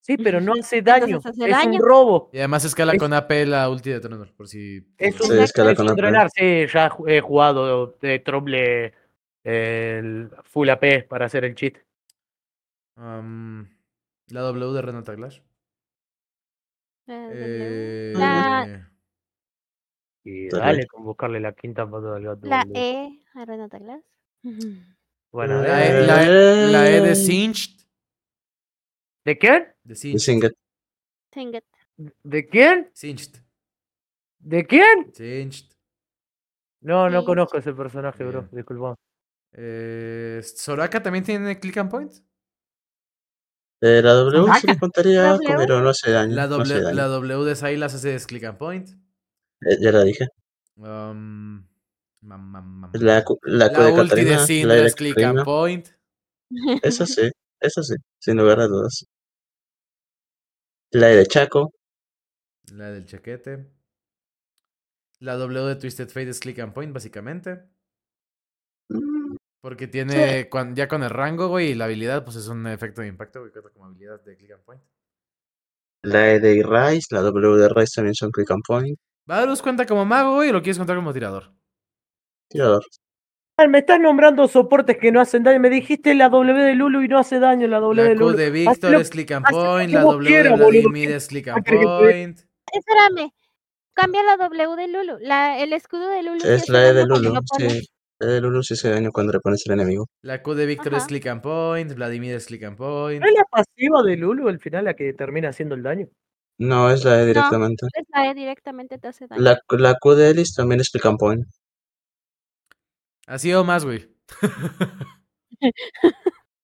[0.02, 1.20] Sí, pero no hace daño.
[1.24, 1.80] Hace es daño.
[1.80, 2.30] un robo.
[2.34, 4.82] Y además escala Es- con AP la ulti de Trondol, por si...
[4.98, 5.98] Es un, Sí, escala es con un AP.
[6.02, 6.30] drenar.
[6.34, 8.94] Sí, ya he jugado de Tromble
[9.44, 11.76] el full AP para hacer el cheat.
[12.96, 15.42] La W de Renata W.
[17.08, 18.89] Eh, La-
[20.24, 22.48] Y dale con buscarle la quinta pata del gato.
[22.48, 22.80] La boludo.
[22.80, 24.04] E a Renata Glass.
[25.32, 27.80] Bueno, la, e, la, e- la E de Singed
[29.24, 29.68] ¿De quién?
[29.84, 30.54] De de Singed.
[31.32, 31.64] Singed.
[32.24, 32.90] ¿De quién?
[32.94, 33.36] Singed.
[34.40, 35.14] ¿De quién?
[35.14, 35.66] Singed.
[36.82, 38.42] No, no conozco ese personaje, bro.
[38.44, 38.56] Bien.
[38.56, 38.96] Disculpa.
[39.54, 42.12] Eh, ¿Soraka también tiene click and point?
[43.82, 44.74] Eh, la W Soraka.
[44.74, 46.34] le contaría, pero no hace daño.
[46.34, 46.96] La no hace W, daño.
[46.96, 48.90] la w de Sylas hace es click and point.
[49.62, 50.28] Eh, ya la dije.
[50.78, 51.67] Um,
[52.22, 55.89] mam, mam, mam, La, la, de ulti Syndra de es click and point.
[56.82, 57.30] Eso sí,
[57.62, 59.06] eso sí, sin lugar a dudas.
[60.91, 61.72] La E de Chaco,
[62.72, 63.58] La del chaquete.
[65.22, 67.63] La W de Twisted Fate es click and point, básicamente.
[68.89, 73.02] mm, Porque tiene, ya con el rango, güey, y la habilidad, pues es un efecto
[73.02, 74.82] de impacto, güey, cuenta como habilidad de click and point.
[76.04, 79.00] la E de Rice, la W de Rice también son click and point.
[79.30, 81.54] Varus cuenta como mago, güey, y lo quieres contar como tirador.
[82.50, 82.82] Tirador.
[83.70, 85.60] Me estás nombrando soportes que no hacen daño.
[85.60, 88.22] Me dijiste la W de Lulu y no hace daño la W La de Q
[88.22, 88.38] Lulu.
[88.38, 90.50] de Haz Victor lo- es click and point, la W de.
[90.56, 92.39] Vladimir es click and point.
[92.74, 93.32] Espérame.
[93.94, 95.18] Cambia la W de Lulu.
[95.20, 96.44] La, el escudo de Lulu.
[96.46, 97.88] Es la E de Lulu, sí.
[98.18, 100.08] La E de Lulu sí hace daño cuando le pones el enemigo.
[100.24, 103.22] La Q de Victor es click and point, Vladimir es click and point.
[103.22, 106.08] ¿No es la pasiva de Lulu al final la que termina haciendo el daño?
[106.60, 107.88] No, es la E directamente.
[107.93, 109.41] Es la E directamente te hace daño.
[109.41, 111.45] La, la Q de Ellis también es click and point.
[113.28, 114.08] Así o más, güey.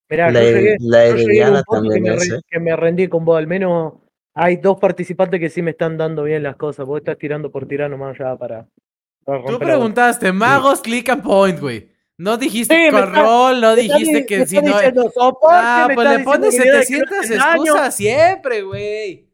[0.09, 2.29] Mirá, La yo E, llegué, la E yo llegué un punto que también me, es.
[2.29, 2.41] re- ¿eh?
[2.49, 3.37] que me rendí con vos.
[3.37, 3.93] Al menos
[4.33, 6.85] hay dos participantes que sí me están dando bien las cosas.
[6.85, 8.67] Vos estás tirando por tirar nomás ya para,
[9.23, 11.91] para Tú preguntaste, magos, click and point, güey.
[12.17, 14.73] No dijiste Sí, me con está- rol, no dijiste di- que si no.
[15.49, 17.63] Ah, pues le pones diciendo que no 700 hace daño.
[17.63, 19.24] excusas siempre, güey.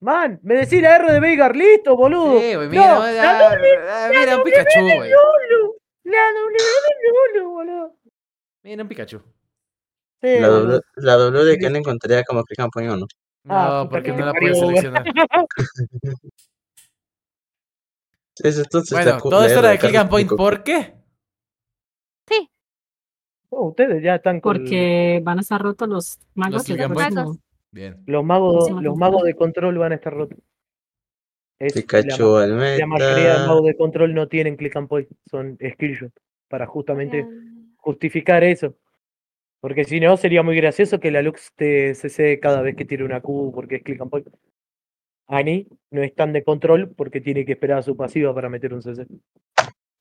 [0.00, 2.40] Man, me decís la R de Veigar, listo, boludo.
[2.40, 5.10] Sí, güey, No, mira, la mira un Pikachu, güey.
[6.04, 7.96] La W de Lulu, boludo.
[8.64, 9.22] Mira un Pikachu.
[10.20, 10.48] Sí, La.
[10.48, 13.06] W, la W de quién encontraría como click and point o no.
[13.44, 15.04] No, Ah, porque que no la puedes seleccionar.
[18.42, 20.30] Es entonces Bueno, todo esto era de click and point.
[20.30, 20.94] ¿por qué?
[22.26, 22.48] Sí,
[23.50, 26.54] No, ustedes ya están con Porque van a estar rotos los magos.
[26.54, 26.80] Los click
[27.72, 28.02] Bien.
[28.06, 30.38] los magos, los magos de control van a estar rotos.
[31.58, 35.08] Es la, Pikachu al la mayoría de magos de control no tienen click and point,
[35.30, 36.12] son skillshot
[36.48, 37.26] para justamente
[37.76, 38.76] justificar eso.
[39.60, 43.04] Porque si no, sería muy gracioso que la Lux te CC cada vez que tire
[43.04, 44.26] una Q porque es click and point.
[45.28, 48.74] Annie no es tan de control porque tiene que esperar a su pasiva para meter
[48.74, 49.06] un CC.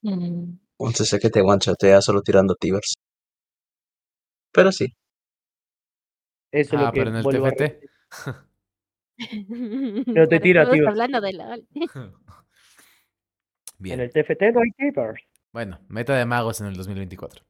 [0.02, 2.96] Mm, Entonces sé que te one-shotea solo tirando tibers.
[4.52, 4.94] Pero sí.
[6.52, 7.62] Eso es Ah, lo que pero en el TFT.
[9.18, 9.18] No
[10.28, 10.88] te Pero tira, tío.
[10.90, 11.68] hablando de LOL.
[13.80, 14.00] En Bien.
[14.00, 15.24] el TFT no hay keepers.
[15.52, 17.44] Bueno, meta de magos en el 2024.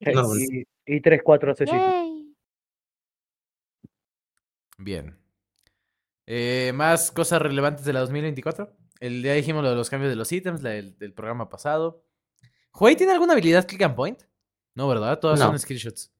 [0.00, 2.34] Sí, No, y, y 3-4 asesinos.
[4.78, 5.16] Bien.
[6.26, 8.76] Eh, más cosas relevantes de la 2024.
[9.00, 12.04] El día dijimos lo de los cambios de los ítems, la del, del programa pasado.
[12.72, 14.22] ¿Huey tiene alguna habilidad click and point?
[14.74, 15.20] No, ¿verdad?
[15.20, 15.46] Todas No.
[15.46, 16.12] son screenshots.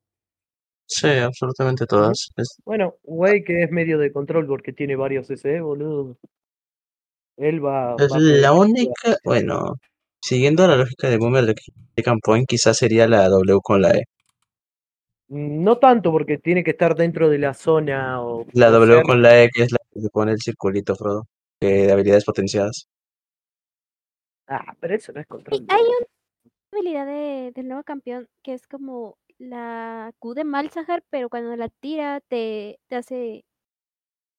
[0.87, 2.31] Sí, absolutamente todas.
[2.37, 6.17] Es- Bueno, Way que es medio de control porque tiene varios CC, boludo.
[7.37, 7.97] Él va.
[7.99, 9.75] Es va a poder- la única, bueno,
[10.21, 11.55] siguiendo la lógica de Boomer de
[12.23, 14.05] Point, quizás sería la W con la E.
[15.29, 18.47] No tanto porque tiene que estar dentro de la zona o.
[18.53, 20.95] La o W sea, con la E, que es la que te pone el circulito,
[20.95, 21.27] Frodo,
[21.59, 22.87] que de habilidades potenciadas.
[24.47, 25.59] Ah, pero eso no es control.
[25.59, 26.07] Sí, hay una
[26.73, 29.17] habilidad de, del nuevo campeón que es como
[29.49, 33.45] la Q de Malzahar, pero cuando la tira te, te hace.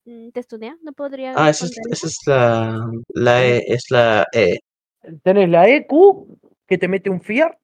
[0.05, 0.77] mm, te estunea.
[0.81, 1.33] No podría.
[1.35, 4.59] Ah, esa es, esa es la, la E, es la E.
[5.23, 6.27] Tenés la EQ
[6.67, 7.57] que te mete un Fear.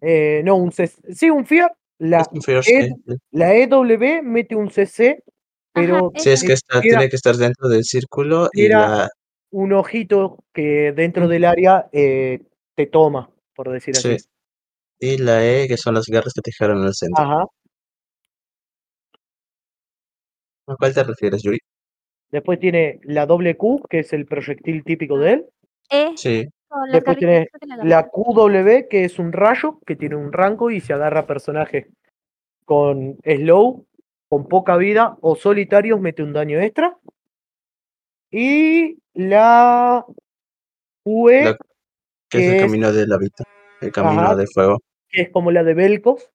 [0.00, 1.14] Eh, no, un CC.
[1.14, 1.72] Sí, un Fear.
[1.98, 3.16] La, Es un Fear, E- sí.
[3.32, 5.22] la EW mete un CC,
[5.72, 9.08] pero Sí, es que está, tiene que estar dentro del círculo y la,
[9.50, 12.40] un ojito que dentro del área eh,
[12.74, 14.24] te toma, por decir sí, así.
[15.00, 17.22] Y la E, que son las garras que te dejaron en el centro.
[17.24, 17.44] Ajá.
[20.66, 21.58] ¿A cuál te refieres, Yuri?
[22.30, 25.46] Después tiene la doble Q, que es el proyectil típico de él.
[25.90, 26.46] E Sí,
[26.92, 27.48] Después tiene
[27.82, 28.10] la.
[28.10, 31.86] QW, que es un rayo, que tiene un rango y se agarra a personajes
[32.66, 33.86] con slow,
[34.28, 36.98] con poca vida o solitarios, mete un daño extra.
[38.30, 40.04] Y la
[41.04, 41.56] UE, La-
[42.28, 43.44] que es el es- camino de la vida,
[43.80, 44.36] el camino Ajá.
[44.36, 44.78] de fuego.
[45.08, 46.30] Que es como la de Belcos,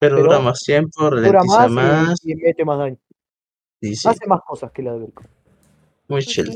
[0.00, 2.96] Pero, Pero dura más tiempo, dura ralentiza más, más, y, y mete más daño.
[3.80, 5.26] sí, Hace más cosas que la de Belcos.
[6.08, 6.50] muy chill.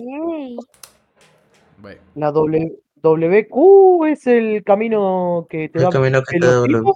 [2.14, 6.92] La w, WQ es el camino que te El da camino que te da W.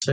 [0.00, 0.12] Sí.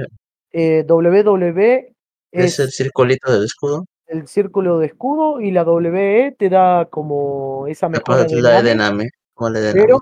[0.52, 1.94] eh, WWE
[2.32, 3.86] Es es el circulito del escudo.
[4.08, 8.50] el círculo de escudo y la WE te da como esa mejora Después de la
[8.50, 9.06] de la de Nami.
[9.74, 10.00] pero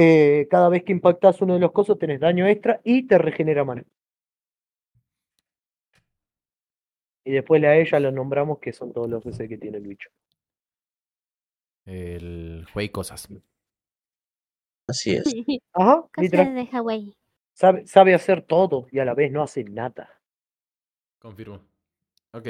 [0.00, 3.64] eh, cada vez que impactas uno de los cosos tenés daño extra y te regenera
[3.64, 3.82] mana.
[7.24, 10.08] Y después la ella lo nombramos que son todos los DC que tiene el bicho.
[11.84, 13.28] El juego y cosas.
[14.86, 15.24] Así es.
[15.72, 17.16] Ajá, Cosas de Hawái.
[17.54, 20.20] Sabe, sabe hacer todo y a la vez no hace nada.
[21.18, 21.60] Confirmo.
[22.30, 22.46] Ok.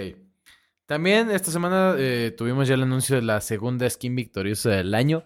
[0.85, 5.25] También esta semana eh, tuvimos ya el anuncio de la segunda skin victoriosa del año.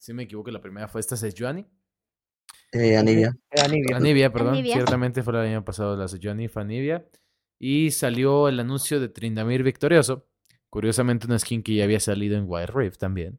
[0.00, 1.66] Si me equivoco, la primera fue esta Sejuani.
[2.72, 3.36] Eh, Anivia.
[3.50, 3.96] Eh, Anivia.
[3.96, 4.54] Anivia, perdón.
[4.54, 4.74] Anivia.
[4.76, 7.06] Ciertamente fue el año pasado la Sejuani, fue Anivia.
[7.58, 10.26] Y salió el anuncio de Trindamir victorioso.
[10.70, 13.38] Curiosamente, una skin que ya había salido en Wild Rift también.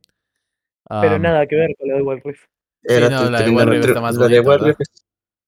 [0.88, 2.43] Pero nada que ver con lo de Wild Rift.
[2.84, 4.78] Era no, tu la de Wild Rift está más la de bonita, Wild ¿verdad?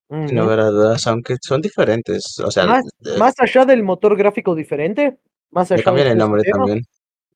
[0.09, 2.39] Rift, lugar a dudas, aunque son diferentes.
[2.39, 5.19] O sea, Más, eh, más allá del motor gráfico diferente,
[5.51, 6.85] más allá cambian de el nombre ese tema, también.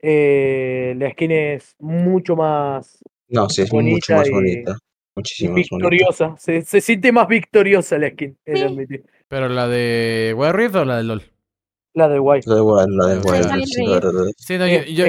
[0.02, 4.78] eh, la skin es mucho más No, sí, es mucho más y- bonita.
[5.16, 5.90] Muchísimo más bonita.
[5.90, 6.36] victoriosa.
[6.38, 8.38] Se, se siente más victoriosa la skin.
[8.46, 9.02] Sí.
[9.28, 11.24] ¿Pero la de Wild Rift o la de LOL?
[11.94, 12.48] La de White.
[12.48, 13.28] La de Wild, la de Sí,
[13.84, 14.58] Wild sí.
[14.58, 15.06] No, yo,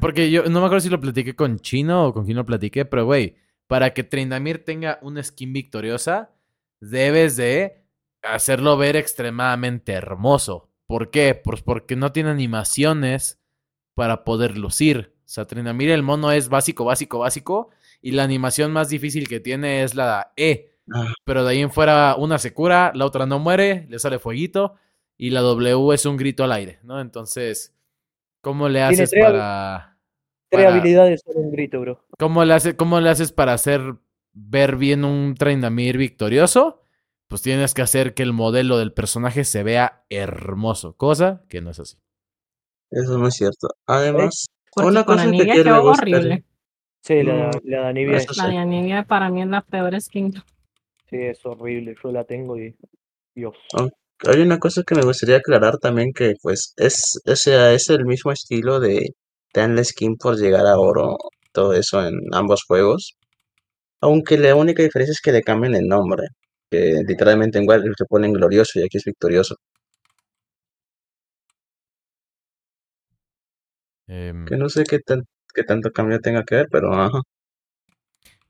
[0.00, 2.86] Porque yo no me acuerdo si lo platiqué con Chino o con quién lo platiqué,
[2.86, 3.36] pero güey,
[3.68, 6.30] para que Trindamir tenga una skin victoriosa,
[6.80, 7.82] debes de
[8.22, 10.70] hacerlo ver extremadamente hermoso.
[10.86, 11.34] ¿Por qué?
[11.34, 13.38] Pues porque no tiene animaciones
[13.94, 15.14] para poder lucir.
[15.26, 19.40] O sea, Trindamir el mono es básico, básico, básico, y la animación más difícil que
[19.40, 20.70] tiene es la E.
[20.92, 21.12] Ah.
[21.24, 24.76] Pero de ahí en fuera una se cura, la otra no muere, le sale fueguito,
[25.16, 27.00] y la W es un grito al aire, ¿no?
[27.00, 27.74] Entonces,
[28.40, 29.98] ¿cómo le Tiene haces tres para...
[30.48, 32.04] tres para- habilidades son un grito, bro.
[32.18, 33.96] ¿Cómo le, hace, ¿Cómo le haces para hacer
[34.32, 36.82] ver bien un Trindamir victorioso?
[37.26, 41.70] Pues tienes que hacer que el modelo del personaje se vea hermoso, cosa que no
[41.70, 41.96] es así.
[42.92, 43.66] Eso es muy cierto.
[43.86, 46.44] Además, Porque una con cosa que Anivia quiero quedó horrible.
[47.00, 50.34] Sí, la, la de Anivia es, La de Anivia para mí es la peor skin.
[51.08, 51.94] sí, es horrible.
[52.02, 52.76] Yo la tengo y.
[53.34, 53.54] Dios.
[53.74, 53.88] Oh.
[54.26, 58.04] Hay una cosa que me gustaría aclarar también que pues es, o sea, es el
[58.06, 59.14] mismo estilo de
[59.54, 61.16] dan la skin por llegar a oro,
[61.52, 63.16] todo eso en ambos juegos.
[64.00, 66.24] Aunque la única diferencia es que le cambian el nombre.
[66.70, 69.56] Que literalmente en Wild le ponen glorioso y aquí es victorioso.
[74.08, 77.22] Em, Que no sé qué tan, qué tanto cambio tenga que ver, pero ajá.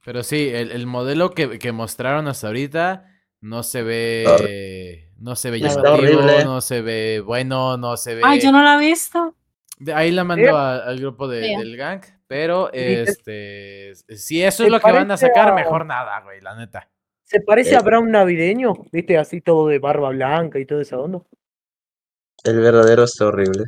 [0.04, 5.02] pero sí, el, el modelo que, que mostraron hasta ahorita no se ve.
[5.18, 6.44] No se ve Está llamativo, horrible.
[6.44, 8.20] no se ve bueno, no se ve.
[8.24, 9.34] Ay, yo no la he visto.
[9.78, 10.52] De ahí la mando Sí.
[10.54, 12.02] a- al grupo de- del gang.
[12.26, 13.94] Pero, este.
[13.94, 16.54] Si eso ¿Te es lo que van a parece sacar, a- mejor nada, güey, la
[16.56, 16.88] neta.
[17.24, 17.82] ¿Se parece a Eh.
[17.82, 18.74] Brown navideño?
[18.92, 19.16] ¿Viste?
[19.18, 21.20] Así todo de barba blanca y todo esa onda.
[22.44, 23.64] El verdadero está horrible.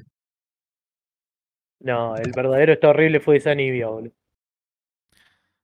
[1.80, 4.12] No, el verdadero está horrible fue esa Anivia, boludo.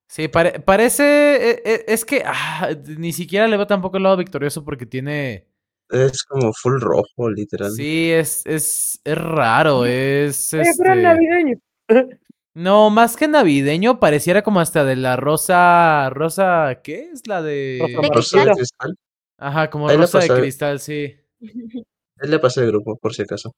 [0.08, 1.50] Sí, pare- parece.
[1.50, 5.48] e- e- Es que ah, ni siquiera le veo tampoco el lado victorioso porque tiene.
[5.90, 7.70] Es como full rojo, literal.
[7.72, 9.84] Sí, es, es, es raro.
[9.86, 10.52] Es.
[10.54, 10.94] ¡Eh, Este...
[10.94, 11.58] navideño!
[12.56, 16.08] No, más que navideño, pareciera como hasta de la rosa.
[16.10, 17.26] ¿Rosa qué es?
[17.26, 17.80] La de.
[17.80, 18.96] Rosa De Rosa de cristal.
[19.38, 21.16] Ajá, como Ahí rosa de cristal, sí.
[21.40, 23.52] Él le pasé el grupo, por si acaso.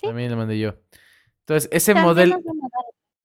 [0.00, 0.08] Sí.
[0.08, 0.74] También le mandé yo.
[1.46, 2.40] Entonces, ese modelo.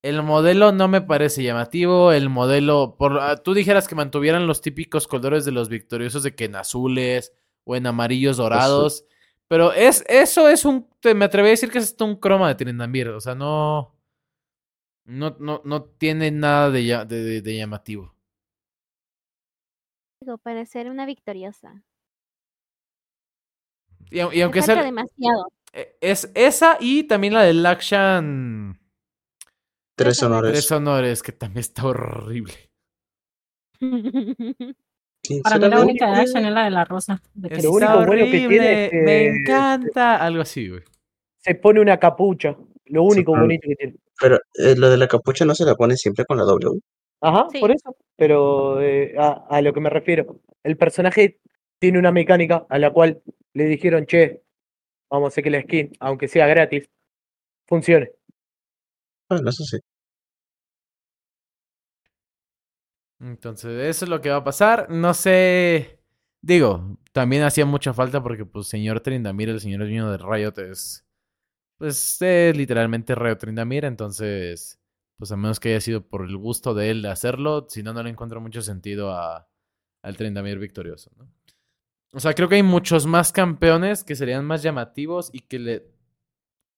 [0.04, 2.12] El modelo no me parece llamativo.
[2.12, 2.96] El modelo.
[2.98, 6.56] Por, ah, tú dijeras que mantuvieran los típicos colores de los victoriosos de que en
[6.56, 9.06] azules o en amarillos dorados.
[9.48, 10.90] Pero es, eso es un.
[11.00, 13.10] te- me atreví a decir que es un croma de Trindamir.
[13.10, 13.96] O sea, no.
[15.06, 18.14] No, no, no tiene nada de, ya- de, de- de llamativo.
[20.22, 21.84] Digo, para ser una victoriosa.
[24.10, 24.82] Y, aunque sea.
[24.84, 25.48] demasiado.
[25.78, 28.80] Eh, Es esa y también la de Lakshan.
[29.96, 30.52] Tres honores.
[30.54, 31.24] Tres honores.
[31.24, 32.54] que también está horrible.
[35.44, 37.22] Para mí la única de Action es la de la rosa.
[37.34, 40.16] de Está Lo único bueno que tiene horrible, es que- Me encanta.
[40.18, 40.82] Algo así, güey.
[41.40, 42.56] Se pone una capucha.
[42.86, 43.96] Lo único pero- bonito que tiene.
[44.20, 46.80] Pero eh, lo de la capucha no se la pone siempre con la W.
[47.22, 47.60] Ajá, Sí.
[47.60, 47.96] por eso.
[48.16, 50.40] Pero eh, a, a lo que me refiero.
[50.64, 51.40] El personaje
[51.80, 53.22] tiene una mecánica a la cual
[53.54, 54.44] le dijeron, che,
[55.10, 56.90] vamos a hacer que la skin, aunque sea gratis,
[57.68, 58.12] funcione.
[59.30, 59.78] Bueno, eso sí.
[63.20, 64.90] Entonces, eso es lo que va a pasar.
[64.90, 66.00] No sé.
[66.42, 71.06] Digo, también hacía mucha falta porque, pues, señor Trindamir, el señor niño de Riot es.
[71.78, 73.86] Pues, es literalmente Riot Trindamir.
[73.86, 74.80] Entonces,
[75.18, 77.94] pues, a menos que haya sido por el gusto de él de hacerlo, si no,
[77.94, 79.50] no le encuentro mucho sentido a,
[80.04, 81.32] al Trindamir victorioso, ¿no?
[82.14, 85.86] O sea, creo que hay muchos más campeones que serían más llamativos y que le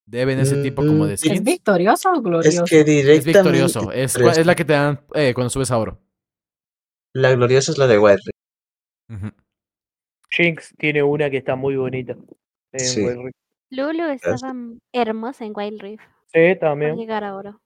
[0.05, 1.43] deben ese tipo como de Mm, ¿Es skins.
[1.43, 2.65] victorioso o Es glorioso?
[2.65, 3.31] que Es directamente.
[3.31, 3.91] victorioso.
[3.91, 5.99] Es, pero es es la que te dan eh, cuando subes a oro.
[7.13, 9.21] La gloriosa es la de Wild Rift.
[9.23, 9.31] Ujú.
[10.31, 12.15] Jinx tiene una que está muy bonita.
[12.71, 13.01] en Sí.
[13.03, 13.35] Wild Rift.
[13.71, 14.53] Lulu estaba
[14.93, 16.03] hermosa en Wild Rift
[16.33, 16.95] Sí, por también.
[16.97, 17.61] llegar a oro.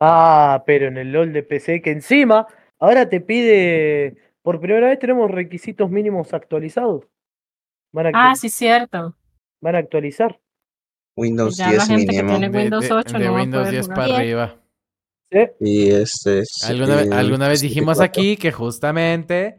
[0.00, 2.46] Ah, pero en el LOL de PC, que encima
[2.80, 4.16] ahora te pide.
[4.42, 7.04] Por primera vez tenemos requisitos mínimos actualizados.
[7.92, 9.16] Van a, Ah, sí, cierto.
[9.60, 10.40] van a actualizar.
[11.16, 13.62] Windows Ya la 10 gente que tiene- Windows de- 8 de no va a Windows
[13.62, 13.96] poder 10 jugar.
[13.96, 14.20] para Bien.
[14.20, 14.58] arriba.
[15.30, 15.38] ¿sí?
[15.60, 16.42] Y este.
[16.44, 18.20] sí, Alguna, vez, alguna vez dijimos 64.
[18.22, 19.58] aquí que justamente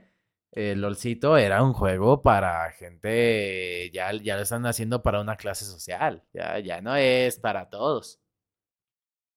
[0.51, 5.65] el LOLcito era un juego para gente, ya, ya lo están haciendo para una clase
[5.65, 8.19] social, ya, ya no es para todos.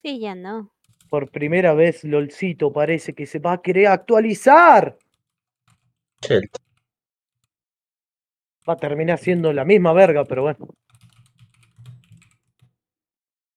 [0.02, 0.72] Sí, ya no.
[1.08, 4.98] Por primera vez LOLcito parece que se va a querer actualizar.
[8.68, 10.68] Va a terminar siendo la misma verga, pero bueno.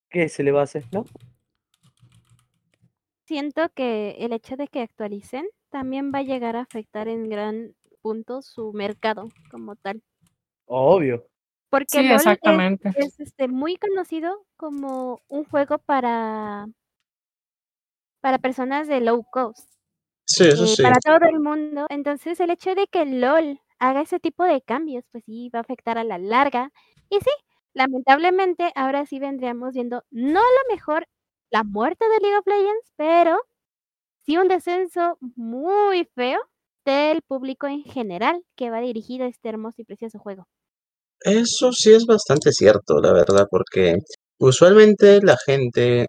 [0.09, 1.05] ¿Qué se le va a hacer, no?
[3.25, 7.75] Siento que el hecho de que actualicen también va a llegar a afectar en gran
[8.01, 10.01] punto su mercado como tal.
[10.65, 11.27] Obvio.
[11.69, 16.67] Porque Sí, LOL es- es, este, muy conocido como un juego para,
[18.19, 19.78] para personas de low cost.
[20.29, 20.83] Sí, eso eh, sí.
[20.83, 21.87] para todo el mundo.
[21.89, 25.61] Entonces, el hecho de que LOL haga ese tipo de cambios, pues sí va a
[25.61, 26.71] afectar a la larga.
[27.09, 27.31] Y sí,
[27.73, 31.07] lamentablemente, ahora sí vendríamos viendo, no a lo mejor
[31.49, 33.39] la muerte de League of Legends, pero
[34.25, 36.39] sí un descenso muy feo
[36.85, 40.47] del público en general que va dirigido a este hermoso y precioso juego.
[41.21, 43.95] Eso sí es bastante cierto, la verdad, porque
[44.39, 46.05] usualmente la gente,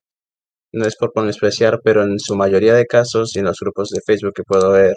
[0.73, 4.01] no es por despreciar, pero en su mayoría de casos y en los grupos de
[4.07, 4.95] Facebook que puedo ver,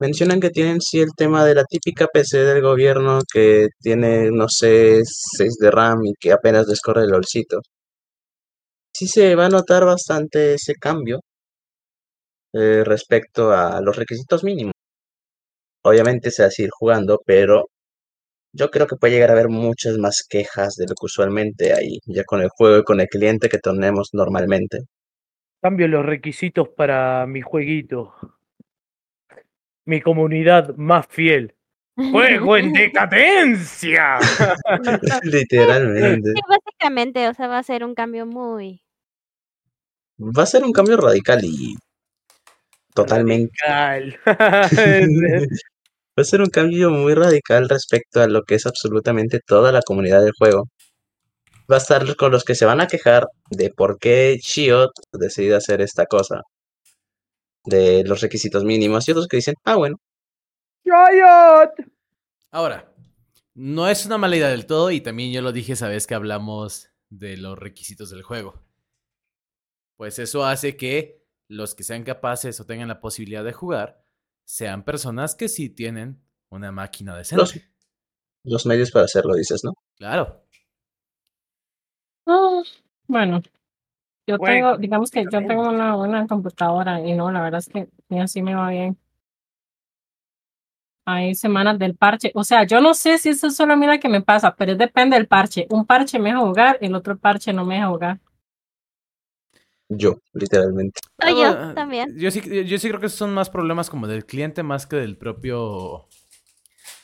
[0.00, 4.48] mencionan que tienen sí el tema de la típica PC del gobierno que tiene, no
[4.48, 7.60] sé, 6 de RAM y que apenas les corre el olcito.
[8.92, 11.20] Sí se va a notar bastante ese cambio
[12.52, 14.72] eh, respecto a los requisitos mínimos.
[15.84, 17.68] Obviamente se va a seguir jugando, pero
[18.56, 22.00] yo creo que puede llegar a haber muchas más quejas de lo que usualmente hay,
[22.06, 24.78] ya con el juego y con el cliente que tenemos normalmente.
[25.60, 28.14] Cambio los requisitos para mi jueguito.
[29.84, 31.54] Mi comunidad más fiel.
[32.12, 34.18] ¡Juego en decadencia!
[35.22, 36.32] Literalmente.
[36.34, 38.82] Sí, básicamente, o sea, va a ser un cambio muy...
[40.18, 41.76] Va a ser un cambio radical y
[42.94, 43.52] totalmente.
[43.58, 44.18] Cal.
[46.18, 49.82] Va a ser un cambio muy radical respecto a lo que es absolutamente toda la
[49.82, 50.68] comunidad del juego.
[51.70, 55.56] Va a estar con los que se van a quejar de por qué Shiot decidió
[55.56, 56.42] hacer esta cosa.
[57.64, 59.96] De los requisitos mínimos y otros que dicen, ah, bueno,
[60.86, 61.90] Riot.
[62.52, 62.94] Ahora,
[63.54, 66.14] no es una mala idea del todo y también yo lo dije esa vez que
[66.14, 68.62] hablamos de los requisitos del juego.
[69.96, 74.05] Pues eso hace que los que sean capaces o tengan la posibilidad de jugar
[74.46, 77.42] sean personas que sí tienen una máquina decente.
[77.42, 77.54] Los-
[78.44, 79.74] los medios para hacerlo, dices, ¿no?
[79.96, 80.44] Claro.
[82.26, 82.62] Ah,
[83.08, 83.40] bueno,
[84.26, 87.68] yo Bueno, tengo, digamos que yo tengo una buena computadora y no, la verdad es
[87.68, 88.98] que ni así me va bien.
[91.06, 92.32] Hay semanas del parche.
[92.34, 94.54] O sea, yo no sé si eso es solo a mí la que me pasa,
[94.56, 95.66] pero depende del parche.
[95.70, 98.20] Un parche me deja jugar, el otro parche no me deja jugar.
[99.88, 101.00] Yo, literalmente.
[101.18, 102.18] Ah, yo también.
[102.18, 105.16] Yo sí, yo sí creo que son más problemas como del cliente más que del
[105.16, 106.06] propio,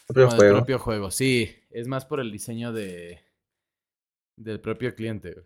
[0.09, 0.57] Propio como del juego.
[0.57, 1.11] propio juego.
[1.11, 3.21] Sí, es más por el diseño de
[4.37, 5.45] del propio cliente.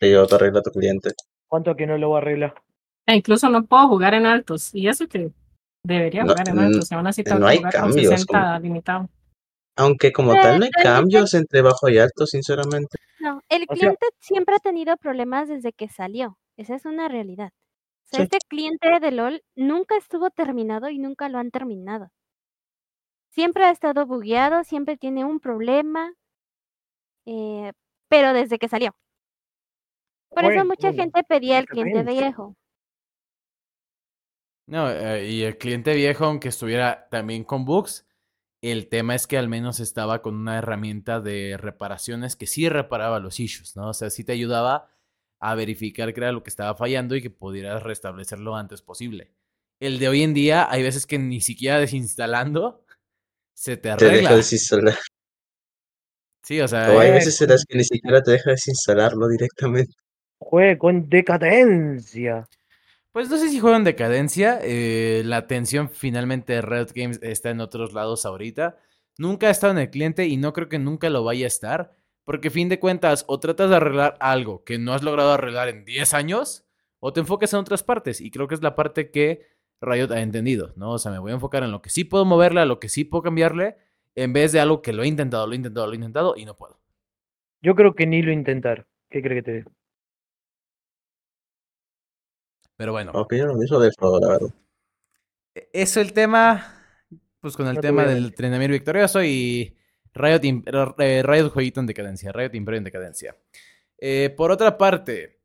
[0.00, 1.12] Y yo te arregla tu cliente.
[1.46, 2.54] ¿Cuánto que no lo va a arreglar?
[3.06, 4.74] E incluso no puedo jugar en altos.
[4.74, 5.30] Y eso que
[5.84, 6.90] debería No, jugar en altos.
[6.90, 9.08] Y aún así tengo no que hay jugar con cambios, 60 limitado.
[9.76, 12.98] Aunque como tal no hay cambios entre bajo y alto, sinceramente.
[13.20, 16.36] No, el O sea- cliente siempre ha tenido problemas desde que salió.
[16.56, 17.50] Esa es una realidad.
[18.04, 18.22] O sea, Sí.
[18.24, 22.08] este cliente de LOL nunca estuvo terminado y nunca lo han terminado.
[23.30, 26.12] Siempre ha estado bugueado, siempre tiene un problema,
[27.26, 27.72] eh,
[28.08, 28.94] pero desde que salió.
[30.30, 32.54] Por eso mucha bueno, gente pedía el cliente viejo.
[34.66, 38.06] No, eh, y el cliente viejo, aunque estuviera también con bugs,
[38.62, 43.18] el tema es que al menos estaba con una herramienta de reparaciones que sí reparaba
[43.20, 43.88] los issues, ¿no?
[43.88, 44.90] O sea, sí te ayudaba
[45.40, 49.32] a verificar qué era lo que estaba fallando y que pudieras restablecerlo lo antes posible.
[49.80, 52.84] El de hoy en día, hay veces que ni siquiera desinstalando
[53.54, 54.16] se te Te arregla.
[54.20, 54.98] deja desinstalar.
[56.42, 59.28] Sí, o sea, O hay eh, veces en las que ni siquiera te deja desinstalarlo
[59.28, 59.94] directamente.
[60.38, 62.46] Juego en decadencia.
[63.12, 64.60] Pues no sé si juego en decadencia.
[64.62, 68.78] eh, la atención finalmente de Riot Games está en otros lados ahorita.
[69.18, 71.92] Nunca ha estado en el cliente y no creo que nunca lo vaya a estar.
[72.24, 75.84] Porque fin de cuentas, o tratas de arreglar algo que no has logrado arreglar en
[75.84, 76.64] 10 años,
[77.00, 78.20] o te enfocas en otras partes.
[78.20, 79.46] Y creo que es la parte que
[79.80, 80.92] Riot ha entendido, ¿no?
[80.92, 82.88] O sea, me voy a enfocar en lo que sí puedo moverle, a lo que
[82.88, 83.76] sí puedo cambiarle,
[84.14, 86.44] en vez de algo que lo he intentado, lo he intentado, lo he intentado y
[86.44, 86.78] no puedo.
[87.62, 88.86] Yo creo que ni lo intentar.
[89.10, 89.70] ¿Qué cree que te diga?
[92.80, 93.12] Pero bueno.
[93.12, 94.48] Opino lo mismo de Frodo, la verdad.
[95.54, 96.82] E- Eso el tema,
[97.42, 98.34] pues con el No te tema del.
[98.34, 99.76] Trenamir victorioso y
[100.14, 100.40] Riot,
[100.98, 103.36] eh, Riot Jueguito en decadencia, Riot Imperio en decadencia.
[103.98, 105.40] Eh, por otra parte,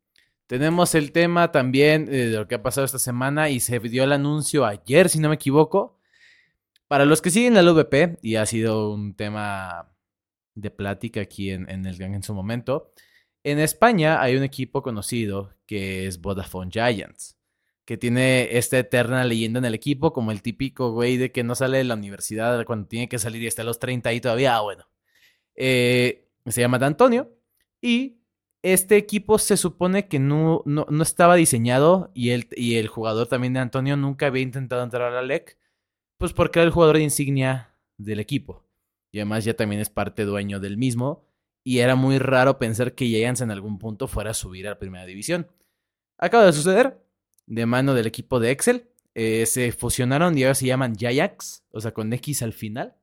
[0.47, 4.05] tenemos el tema también eh, de lo que ha pasado esta semana y se dio
[4.05, 5.99] el anuncio ayer, si no me equivoco.
[6.87, 9.91] Para los que siguen el VP, y ha sido un tema
[10.53, 12.93] de plática aquí en, en el gang en su momento,
[13.45, 17.37] en España hay un equipo conocido que es Vodafone Giants
[17.85, 21.53] que tiene esta eterna leyenda en el equipo, como el típico güey de que no
[21.53, 24.57] sale de la universidad cuando tiene que salir y está a los 30 y todavía,
[24.57, 24.87] ah, bueno.
[25.53, 27.31] Eh, se llama De Antonio
[27.81, 28.17] y
[28.63, 33.27] este equipo se supone que no, no, no estaba diseñado y el, y el jugador
[33.27, 35.59] también de Antonio nunca había intentado entrar a la LEC,
[36.17, 38.65] pues porque era el jugador de insignia del equipo.
[39.11, 41.23] Y además ya también es parte dueño del mismo
[41.67, 44.79] y era muy raro pensar que Giants en algún punto fuera a subir a la
[44.79, 45.47] primera división.
[46.19, 47.03] Acaba de suceder,
[47.47, 48.91] de mano del equipo de Excel.
[49.15, 52.95] Eh, se fusionaron y ahora se llaman Jayax, o sea, con X al final.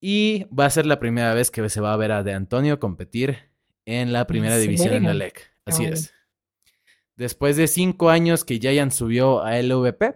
[0.00, 2.78] Y va a ser la primera vez que se va a ver a De Antonio
[2.78, 3.50] competir
[3.84, 5.14] en la primera división en la?
[5.14, 5.50] LEC.
[5.64, 6.14] Así es.
[7.16, 10.14] Después de cinco años que Giant subió a LVP,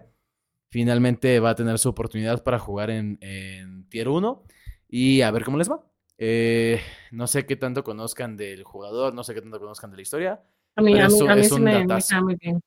[0.69, 4.41] finalmente va a tener su oportunidad para jugar en, en Tier 1
[4.87, 5.90] y a ver cómo les va.
[6.23, 10.01] Eh, no sé qué tanto conozcan del jugador, no sé qué tanto conozcan de la
[10.03, 10.39] historia.
[10.75, 12.61] A mí, a mí, a mí sí me, me cae muy bien.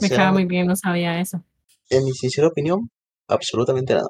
[0.00, 1.40] Me cae muy bien, no sabía eso.
[1.88, 2.90] en mi sincera opinión,
[3.28, 4.08] absolutamente nada.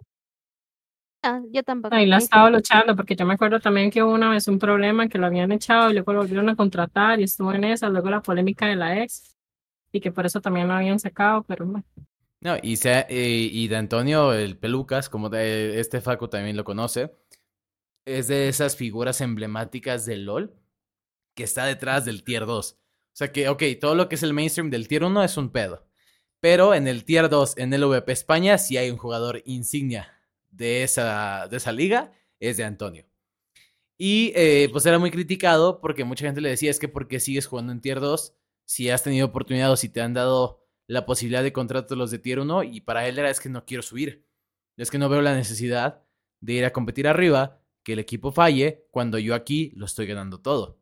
[1.22, 1.94] Ah, yo tampoco.
[1.94, 2.24] Ahí la sí.
[2.24, 5.26] estaba luchando, porque yo me acuerdo también que hubo una vez un problema que lo
[5.26, 8.66] habían echado y luego lo volvieron a contratar y estuvo en esa, luego la polémica
[8.66, 9.36] de la ex
[9.92, 11.84] y que por eso también lo habían sacado, pero bueno.
[12.40, 16.64] No, y, sea, eh, y de Antonio, el Pelucas, como de este Facu también lo
[16.64, 17.12] conoce,
[18.08, 20.54] es de esas figuras emblemáticas del LOL
[21.34, 22.72] que está detrás del Tier 2.
[22.72, 22.76] O
[23.12, 25.86] sea que, ok, todo lo que es el mainstream del Tier 1 es un pedo.
[26.40, 30.12] Pero en el Tier 2, en el VP España, sí hay un jugador insignia
[30.50, 33.06] de esa, de esa liga, es de Antonio.
[33.96, 37.18] Y eh, pues era muy criticado porque mucha gente le decía, es que ¿por qué
[37.18, 38.34] sigues jugando en Tier 2
[38.64, 42.20] si has tenido oportunidad o si te han dado la posibilidad de contrato los de
[42.20, 42.62] Tier 1?
[42.62, 44.24] Y para él era, es que no quiero subir.
[44.76, 46.04] Es que no veo la necesidad
[46.40, 50.42] de ir a competir arriba, que el equipo falle, cuando yo aquí lo estoy ganando
[50.42, 50.78] todo.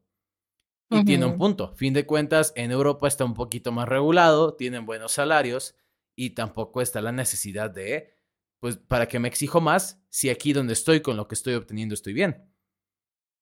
[0.91, 1.73] Y tiene un punto.
[1.77, 5.77] Fin de cuentas, en Europa está un poquito más regulado, tienen buenos salarios
[6.17, 8.13] y tampoco está la necesidad de,
[8.59, 11.95] pues, ¿para que me exijo más si aquí donde estoy con lo que estoy obteniendo
[11.95, 12.51] estoy bien?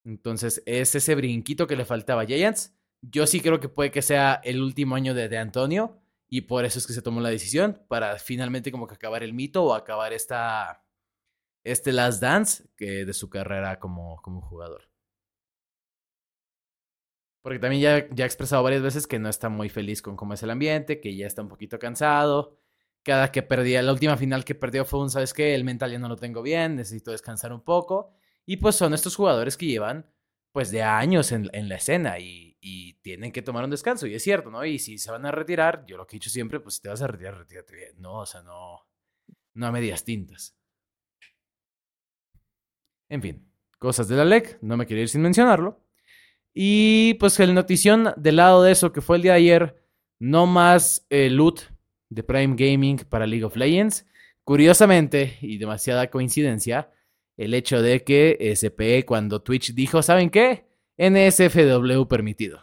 [0.04, 2.76] Entonces, es ese brinquito que le faltaba a Giants.
[3.00, 6.66] Yo sí creo que puede que sea el último año de, de Antonio y por
[6.66, 9.72] eso es que se tomó la decisión para finalmente como que acabar el mito o
[9.72, 10.83] acabar esta,
[11.64, 14.90] este last dance de su carrera como, como jugador.
[17.42, 20.32] Porque también ya, ya ha expresado varias veces que no está muy feliz con cómo
[20.32, 22.58] es el ambiente, que ya está un poquito cansado.
[23.02, 25.54] Cada que perdía, la última final que perdió fue un, ¿sabes qué?
[25.54, 28.14] El mental ya no lo tengo bien, necesito descansar un poco.
[28.46, 30.10] Y pues son estos jugadores que llevan
[30.52, 34.06] pues de años en, en la escena y, y tienen que tomar un descanso.
[34.06, 34.64] Y es cierto, ¿no?
[34.64, 36.88] Y si se van a retirar, yo lo que he dicho siempre, pues si te
[36.88, 38.00] vas a retirar, retírate bien.
[38.00, 38.86] No, o sea, no,
[39.52, 40.56] no a medias tintas.
[43.08, 43.46] En fin,
[43.78, 45.80] cosas de la LEC, no me quiero ir sin mencionarlo.
[46.54, 49.82] Y pues el notición del lado de eso que fue el día de ayer,
[50.18, 51.60] no más eh, loot
[52.08, 54.06] de Prime Gaming para League of Legends.
[54.44, 56.90] Curiosamente, y demasiada coincidencia,
[57.36, 60.66] el hecho de que SPE cuando Twitch dijo, ¿saben qué?
[60.96, 62.60] NSFW permitido.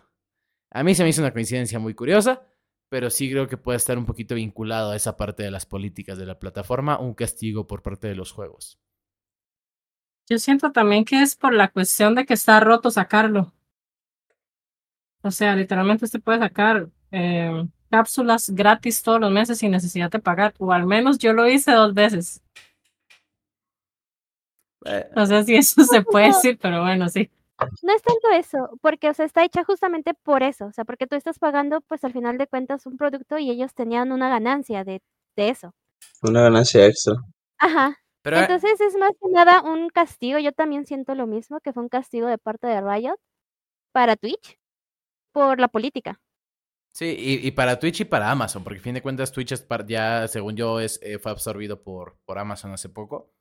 [0.70, 2.48] A mí se me hizo una coincidencia muy curiosa,
[2.88, 6.18] pero sí creo que puede estar un poquito vinculado a esa parte de las políticas
[6.18, 8.81] de la plataforma, un castigo por parte de los juegos.
[10.32, 13.52] Yo siento también que es por la cuestión de que está roto sacarlo.
[15.24, 20.20] O sea, literalmente usted puede sacar eh, cápsulas gratis todos los meses sin necesidad de
[20.20, 22.42] pagar, o al menos yo lo hice dos veces.
[25.14, 27.30] No sé si eso se puede decir, pero bueno, sí.
[27.82, 31.08] No es tanto eso, porque, o sea, está hecha justamente por eso, o sea, porque
[31.08, 34.86] tú estás pagando, pues al final de cuentas, un producto y ellos tenían una ganancia
[34.86, 35.02] de,
[35.36, 35.74] de eso.
[36.22, 37.16] Una ganancia extra.
[37.58, 38.01] Ajá.
[38.22, 40.40] Pero eh, Entonces es más que nada un castigo.
[40.40, 43.18] Yo también siento lo mismo, que fue un castigo de parte de Riot
[43.94, 44.58] para Twitch
[45.34, 46.20] por la política.
[46.94, 49.62] Sí, y, y para Twitch y para Amazon, porque a fin de cuentas Twitch es
[49.62, 53.32] par- ya, según yo, es, eh, fue absorbido por, por Amazon hace poco.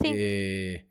[0.00, 0.12] Sí.
[0.14, 0.86] Eh,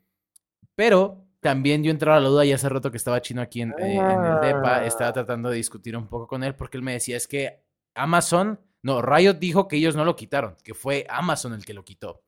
[0.74, 3.70] pero también yo entraba a la duda y hace rato que estaba chino aquí en,
[3.78, 5.12] eh, en el DEPA, estaba Ah.
[5.12, 7.62] tratando de discutir un poco con él porque él me decía, es que
[7.94, 11.84] Amazon, no, Riot dijo que ellos no lo quitaron, que fue Amazon el que lo
[11.84, 12.22] quitó.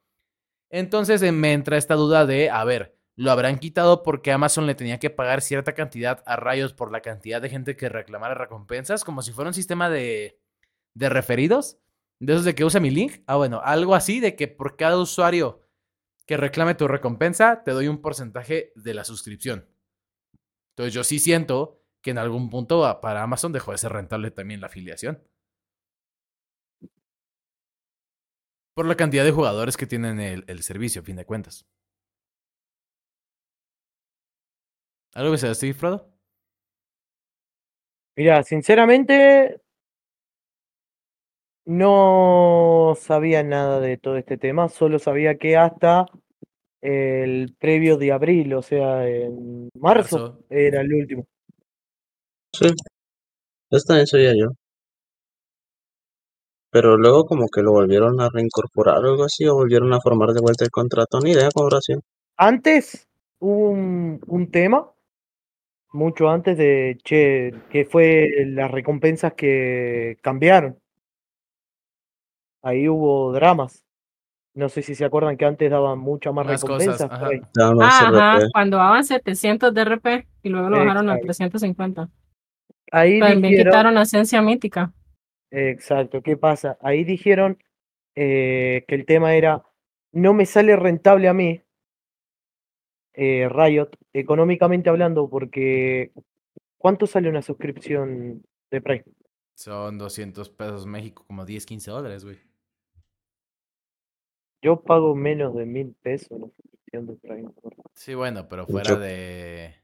[0.73, 4.75] Entonces eh, me entra esta duda de, a ver, ¿lo habrán quitado porque Amazon le
[4.75, 9.05] tenía que pagar cierta cantidad a Riot por la cantidad de gente que reclamara recompensas?
[9.05, 10.41] Como si fuera un sistema de,
[10.95, 11.79] de referidos.
[12.21, 13.23] De esos de que usa mi link.
[13.27, 15.61] Ah, bueno, algo así de que por cada usuario
[16.27, 19.69] que reclame tu recompensa, te doy un porcentaje de la suscripción.
[20.71, 24.31] Entonces yo sí siento que en algún punto a- para Amazon dejó de ser rentable
[24.31, 25.23] también la afiliación.
[28.75, 31.67] Por la cantidad de jugadores que tienen el, el servicio, a fin de cuentas.
[35.15, 36.09] ¿Algo que se decir, Frodo?
[38.17, 39.61] Mira, sinceramente
[41.65, 46.07] no sabía nada de todo este tema, solo sabía que hasta
[46.81, 50.45] el previo de abril, o sea, en marzo, Marzo.
[50.51, 51.27] era el último.
[52.55, 52.67] Sí,
[53.71, 54.49] eso también sabía yo.
[56.73, 60.31] Pero luego como que lo volvieron a reincorporar o algo así, o volvieron a formar
[60.31, 62.01] de vuelta el contrato, ni idea sido.
[62.39, 63.07] Antes
[63.41, 64.91] hubo un, un tema,
[65.93, 70.79] mucho antes de, che, que fue las recompensas que cambiaron.
[72.63, 73.85] Ahí hubo dramas.
[74.55, 77.09] No sé si se acuerdan que antes daban muchas más recompensas.
[77.09, 77.29] cosas, ajá.
[77.59, 81.27] Ah, ajá, cuando daban 700 de RP y luego lo bajaron a Exacto.
[81.27, 82.09] 350.
[82.91, 84.93] Ahí También dijeron, quitaron la esencia mítica.
[85.53, 86.79] Exacto, ¿qué pasa?
[86.81, 87.63] Ahí dijeron
[88.17, 89.63] eh, que el tema era,
[90.13, 91.63] no me sale rentable a mí,
[93.15, 96.13] eh, Riot, económicamente hablando, porque
[96.79, 99.05] ¿cuánto sale una suscripción de Prime?
[99.55, 102.39] Son 200 pesos México, como 10, 15 dólares, güey.
[104.63, 107.51] Yo pago menos de mil pesos una suscripción de Prime.
[107.95, 109.75] Sí, bueno, pero Yo- fuera de...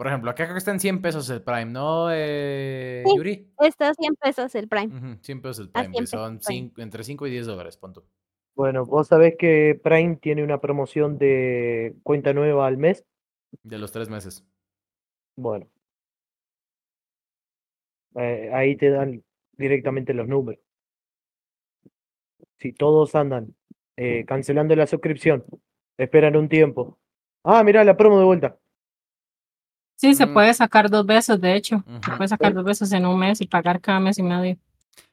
[0.00, 3.16] Por ejemplo, acá creo que está en 100 pesos el Prime, ¿no, eh, Sí.
[3.18, 3.52] Yuri?
[3.60, 4.86] Está a 100 pesos el Prime.
[4.96, 5.92] Ujú, 100 pesos el Prime, güey.
[5.92, 6.58] 100 pesos Son el Prime.
[6.70, 8.06] cinco- entre 5 y 10 dólares, punto.
[8.56, 13.04] Bueno, vos sabés que Prime tiene una promoción de cuenta nueva al mes.
[13.62, 14.42] De los tres meses.
[15.36, 15.68] Bueno,
[18.16, 19.22] eh, ahí te dan
[19.58, 20.62] directamente los números.
[22.56, 23.54] Si todos andan
[23.98, 25.44] eh, cancelando la suscripción,
[25.98, 26.98] esperan un tiempo.
[27.44, 28.56] Ah, mira la promo de vuelta.
[30.00, 30.32] Sí, se Ujú.
[30.32, 31.84] puede sacar dos veces, de hecho.
[32.02, 34.56] Se puede sacar dos veces en un mes y pagar cada mes y medio.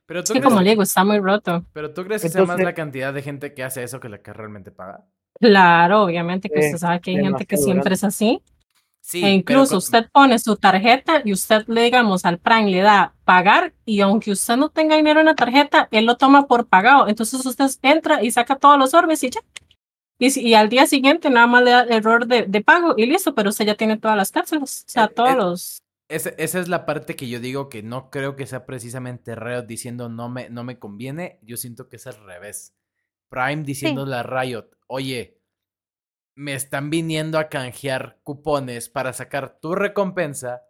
[0.05, 1.65] Pero Es tú, que crees, como le digo, está muy roto.
[1.73, 4.07] pero tú crees que sea más Entonces- la cantidad de gente que hace eso que
[4.07, 5.01] la que realmente paga?
[5.41, 8.41] Claro, obviamente que Eh, usted sabe que hay gente que siempre es así.
[9.01, 12.79] Sí, e incluso con- usted pone su tarjeta y usted le digamos al Prime le
[12.81, 16.65] da pagar y aunque usted no tenga dinero en la tarjeta, él lo toma por
[16.67, 17.07] pagado.
[17.09, 19.41] Entonces usted entra y saca todos los orbes y ya.
[20.19, 23.05] Y, si- y al día siguiente nada más le da error de, de pago y
[23.05, 24.83] listo, pero usted ya tiene todas las cápsulas.
[24.87, 25.79] O sea, Eh, todos eh, los...
[26.09, 29.63] Ese- esa es la parte que yo digo que no creo que sea precisamente Riot
[29.63, 31.39] diciendo no me, no me conviene.
[31.43, 32.73] Yo siento que es al revés.
[33.29, 35.37] Prime diciéndole a Riot, oye,
[36.35, 40.61] me están viniendo a canjear cupones para sacar tu recompensa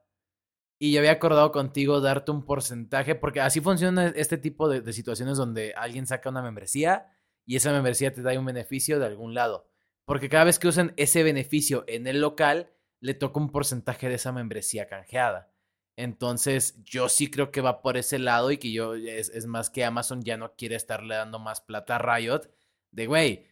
[0.79, 4.93] y yo había acordado contigo darte un porcentaje, porque así funciona este tipo de, de
[4.93, 7.07] situaciones donde alguien saca una membresía
[7.47, 9.67] y esa membresía te da un beneficio de algún lado.
[10.05, 12.69] Porque cada vez que usan ese beneficio en el local,
[12.99, 15.51] le toca un porcentaje de esa membresía canjeada.
[15.95, 19.69] Entonces, yo sí creo que va por ese lado y que yo, es, es más
[19.71, 22.41] que Amazon ya no quiere estarle dando más plata a Riot.
[22.91, 23.47] De, güey,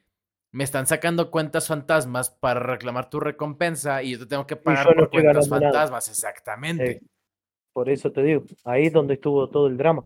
[0.51, 4.95] me están sacando cuentas fantasmas para reclamar tu recompensa y yo te tengo que pagar
[4.95, 5.61] por cuentas nada.
[5.61, 6.91] fantasmas, exactamente.
[6.91, 7.01] Eh,
[7.73, 10.05] por eso te digo, ahí es donde estuvo todo el drama.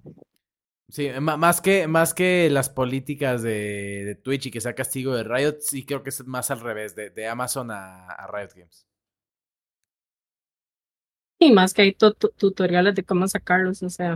[0.90, 5.14] Sí, ma- más que, más que las políticas de, de Twitch y que sea castigo
[5.16, 8.50] de Riot, sí creo que es más al revés, de, de Amazon a, a Riot
[8.56, 8.88] Games.
[11.40, 14.16] Y más que hay tu- tu- tutoriales de cómo sacarlos, o sea...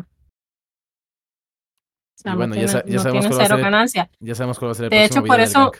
[2.15, 4.09] O sea, Y no bueno, ya tiene, sa- ya no sabemos tiene cero ganancia.
[4.19, 5.71] Ya sabemos cuál va a ser el De hecho, por eso-.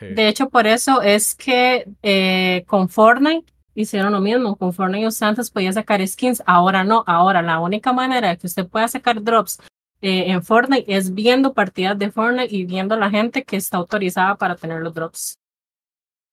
[0.00, 4.56] De hecho, por eso es que eh, con Fortnite hicieron lo mismo.
[4.56, 7.04] Con Fortnite antes podía sacar skins, ahora no.
[7.06, 9.60] Ahora la única manera de que usted pueda sacar drops
[10.02, 14.34] eh, en Fortnite es viendo partidas de Fortnite y viendo la gente que está autorizada
[14.36, 15.38] para tener los drops.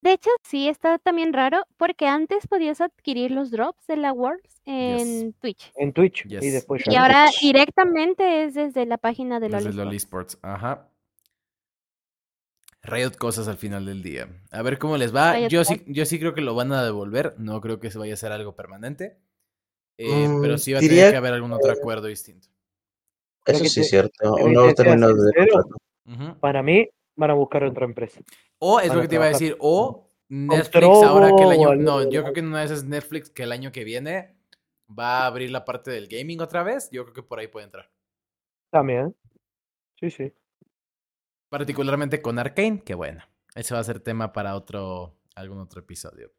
[0.02, 4.62] De hecho, sí, está también raro porque antes podías adquirir los drops de la Worlds
[4.66, 5.72] en Twitch.
[5.76, 10.34] En Twitch y después Y ahora directamente es desde la página de Desde LOL Esports.
[10.34, 10.90] Esports, ajá.
[12.82, 14.30] Riot cosas al final del día.
[14.52, 15.34] A ver cómo les va.
[15.34, 17.36] Riot Yo sí, yo sí creo que lo van a devolver.
[17.38, 19.20] No creo que se vaya a hacer algo permanente.
[19.98, 22.48] Eh, Mm, pero sí va a tener que haber algún otro acuerdo distinto.
[23.46, 24.36] Eso sí te- es cierto.
[24.36, 25.32] que Un nuevo término de.
[26.40, 28.22] Para mí, van a buscar otra empresa.
[28.60, 31.76] O es Van lo que te iba a decir, o Netflix ahora que el año...
[31.76, 34.36] No, yo creo que una de esas Netflix que el año que viene
[34.98, 36.90] va a abrir la parte del gaming otra vez.
[36.92, 37.92] Yo creo que por ahí puede entrar.
[38.72, 39.16] También.
[40.00, 40.32] Sí, sí.
[41.50, 43.24] Particularmente con Arkane, que bueno,
[43.56, 46.32] ese va a ser tema para otro, algún otro episodio.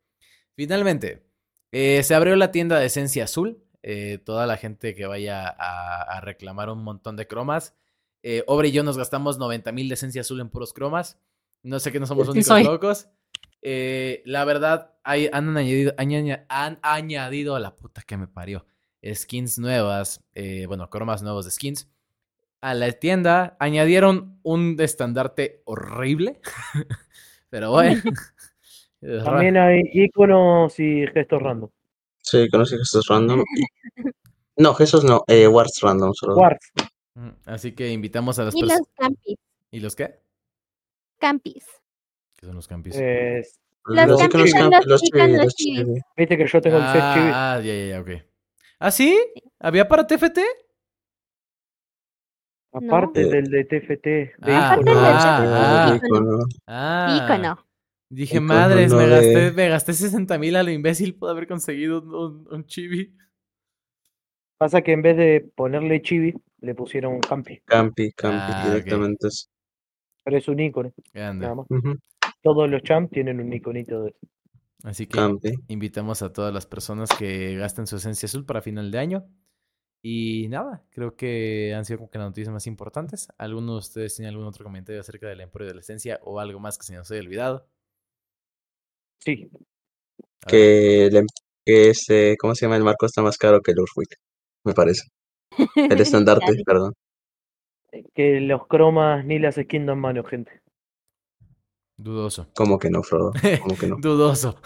[0.57, 1.27] Finalmente,
[1.73, 3.63] eh, se abrió la tienda de Esencia Azul.
[3.83, 7.75] Eh, toda la gente que vaya a, a reclamar un montón de cromas.
[8.23, 11.19] Eh, Obre y yo nos gastamos 90 mil de Esencia Azul en puros cromas.
[11.63, 12.65] No sé que no somos Sí únicos soy.
[12.65, 13.09] locos.
[13.63, 18.67] Eh, la verdad, hay- han, añadido, aña- han añadido a la puta que me parió.
[19.03, 21.89] Skins nuevas, eh, bueno, cromas nuevos de skins
[22.63, 26.41] a la tienda añadieron un estandarte horrible.
[27.49, 28.01] Pero bueno.
[29.25, 31.71] También hay iconos y gestos random.
[32.23, 33.43] Sí, conocí gestos random.
[34.57, 36.37] No, gestos no, eh, Warts random solo.
[37.15, 38.89] Mm, Así que invitamos a las Y los personas.
[38.97, 39.37] campis.
[39.71, 40.21] ¿Y los qué?
[41.19, 41.65] Campis.
[42.37, 42.95] ¿Qué son los campis?
[42.99, 43.43] Eh,
[43.87, 45.03] Los Los campis son los.
[46.15, 47.31] Viste que yo tengo el set chibi.
[47.33, 48.11] ah, ya, ya, ya, ok.
[48.81, 49.19] ¿Ah, sí?
[49.61, 50.41] ¿Había para TFT?
[52.73, 53.29] Aparte No.
[53.31, 54.05] del de TFT.
[54.05, 54.91] De Ah, icono.
[54.95, 55.97] del ah, ah.
[55.97, 56.39] icono.
[56.67, 57.21] Ah.
[57.25, 57.67] Ícono.
[58.13, 62.03] Dije, madres, me de- gasté, me gasté 60 mil a lo imbécil por haber conseguido
[62.03, 63.15] un, un- un chibi.
[64.59, 67.61] Pasa que en vez de ponerle chibi, le pusieron campi.
[67.65, 69.29] Campi, campi, Ah, directamente.
[70.25, 71.43] Pero es un icono, Grande.
[71.45, 71.67] nada más.
[72.43, 74.15] Todos los champs tienen un iconito de
[74.83, 75.53] Así que Campi.
[75.69, 79.25] invitamos a todas las personas que gasten su esencia azul para final de año.
[80.03, 83.29] Y nada, creo que han sido como que las noticias más importantes.
[83.37, 86.59] ¿Alguno de ustedes tiene algún otro comentario acerca del emporio de la esencia o algo
[86.59, 87.67] más que se nos haya olvidado?
[89.21, 89.51] Sí.
[90.47, 91.27] Que, el em-
[91.65, 92.77] que este, ¿cómo se llama?
[92.77, 94.11] El marco está más caro que el Urfuit,
[94.65, 95.09] me parece.
[95.77, 96.95] El estandarte, perdón.
[98.15, 100.63] que los cromas ni las skins dan mano, gente.
[101.97, 102.49] Dudoso.
[102.55, 103.33] ¿Cómo que no, Frodo?
[103.63, 103.97] ¿Cómo que no?
[104.01, 104.57] Dudoso.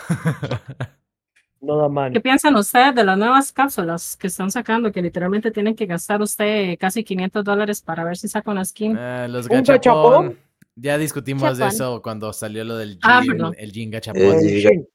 [1.61, 2.13] No dan mano.
[2.13, 4.93] ¿Qué piensan ustedes de las nuevas cápsulas que están sacando?
[4.93, 8.97] Que literalmente tienen que gastar usted casi 500 dólares para ver si saca una skin.
[8.97, 10.39] Ah, los ¿Un gachapón.
[10.77, 13.23] Ya discutimos de eso cuando salió lo del Ah,
[13.57, 14.23] el Jin gachapón.
[14.43, 14.87] Eh.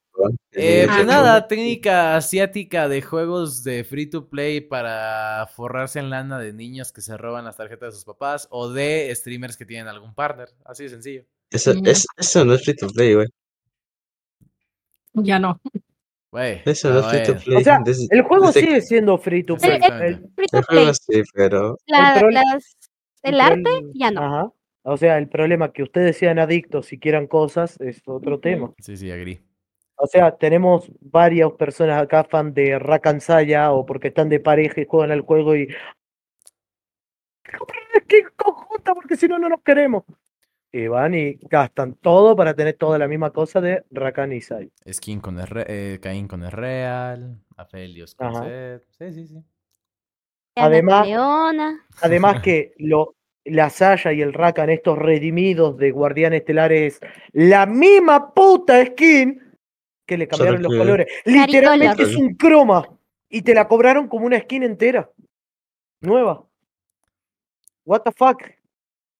[0.51, 6.09] Eh, pues Ah, nada, técnica asiática de juegos de free to play para forrarse en
[6.09, 9.65] lana de niños que se roban las tarjetas de sus papás o de streamers que
[9.65, 10.49] tienen algún partner.
[10.65, 11.23] Así de sencillo.
[11.49, 11.87] Eso, Mm.
[11.87, 13.27] es, eso no es free to play, güey.
[15.13, 15.59] Ya no.
[16.65, 17.57] Eso no es free to play.
[17.57, 19.79] O sea, Desde- el juego desde- sigue siendo free to play.
[19.81, 20.93] El- Free to El juego play.
[20.93, 22.77] sí, pero La- el pro- las-
[23.23, 24.21] el el arte ya no.
[24.21, 24.51] Ajá.
[24.83, 28.73] O sea, el problema que ustedes sean adictos y quieran cosas es otro tema.
[28.79, 29.39] Sí, sí, agri.
[29.95, 34.85] O sea, tenemos varias personas acá fan de Rakansaya o porque están de pareja y
[34.85, 35.67] juegan al juego y
[37.57, 40.03] comprar una skin conjunta porque si no no nos queremos.
[40.71, 44.71] Y van y gastan todo para tener toda la misma cosa de Rakan y Sai.
[44.89, 47.41] Skin con el re- eh, Caín con el Real.
[47.57, 48.35] Aphelios con.
[48.35, 48.81] Zed.
[48.91, 49.43] Sí, sí, sí.
[50.55, 51.07] Además-.
[52.01, 53.15] Además que lo,
[53.45, 56.99] la Saya y el Rakan, estos redimidos de Guardián Estelares,
[57.31, 59.41] la misma puta skin
[60.05, 61.07] que le cambiaron los colores.
[61.25, 62.87] Literalmente es un croma.
[63.31, 65.09] Y te la cobraron como una skin entera.
[66.01, 66.43] Nueva.
[67.85, 68.41] What the fuck.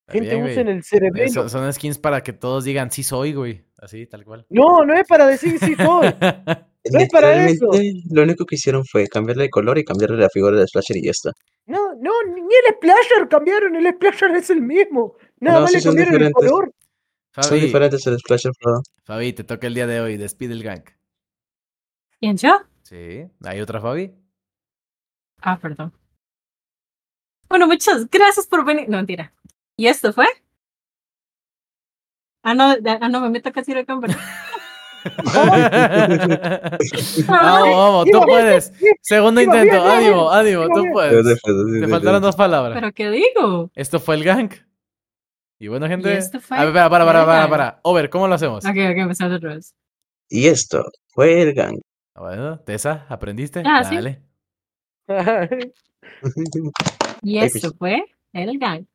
[0.08, 1.32] Gente, bien, usen el Eh, cerebelo.
[1.32, 3.64] Son, son skins para que todos digan sí soy, güey.
[3.78, 4.46] Así, tal cual.
[4.50, 6.08] No, no es para decir si soy.
[6.92, 7.68] No es para eso.
[8.10, 11.04] lo único que hicieron fue cambiarle de color y cambiarle la figura del Splasher y
[11.04, 11.32] ya está.
[11.66, 13.76] No, no, ni el Splasher cambiaron.
[13.76, 15.16] El Splasher es el mismo.
[15.40, 16.52] Nada No, más sí le son cambiaron el diferentes.
[16.52, 16.74] color.
[17.36, 18.82] Son Fabi, diferentes el Splasher, Frodo.
[19.04, 20.18] Fabi, te toca el día de hoy.
[20.18, 20.84] Despide el gang.
[22.20, 22.62] ¿Quién yo?
[22.84, 23.26] Sí.
[23.46, 24.14] ¿Hay otra Fabi?
[25.42, 25.94] Ah, perdón.
[27.48, 28.90] Bueno, muchas gracias por venir.
[28.90, 29.34] No, mentira.
[29.78, 30.26] ¿Y esto fue?
[32.44, 34.16] Ah, no, ah, no, me meto casi el cámara.
[37.28, 38.74] vamos, vamos, tú puedes.
[39.02, 41.40] Segundo intento, ánimo, ánimo, tú puedes.
[41.82, 42.80] Te faltaron dos palabras.
[42.80, 43.72] ¿Pero qué digo?
[43.76, 44.52] Esto fue el gang.
[45.60, 46.18] Y bueno, gente.
[46.18, 47.80] esto fue A ver, para, para, para, para.
[47.84, 48.64] Over, ¿cómo lo hacemos?
[48.66, 49.76] Ok, ok, empezamos otra vez.
[50.30, 51.80] Y esto fue el gang.
[52.16, 53.64] Ah, Bueno, Tessa, ¿aprendiste?
[53.66, 53.96] Ah, sí.
[53.96, 54.22] Dale.
[57.22, 58.86] Y esto fue el gang.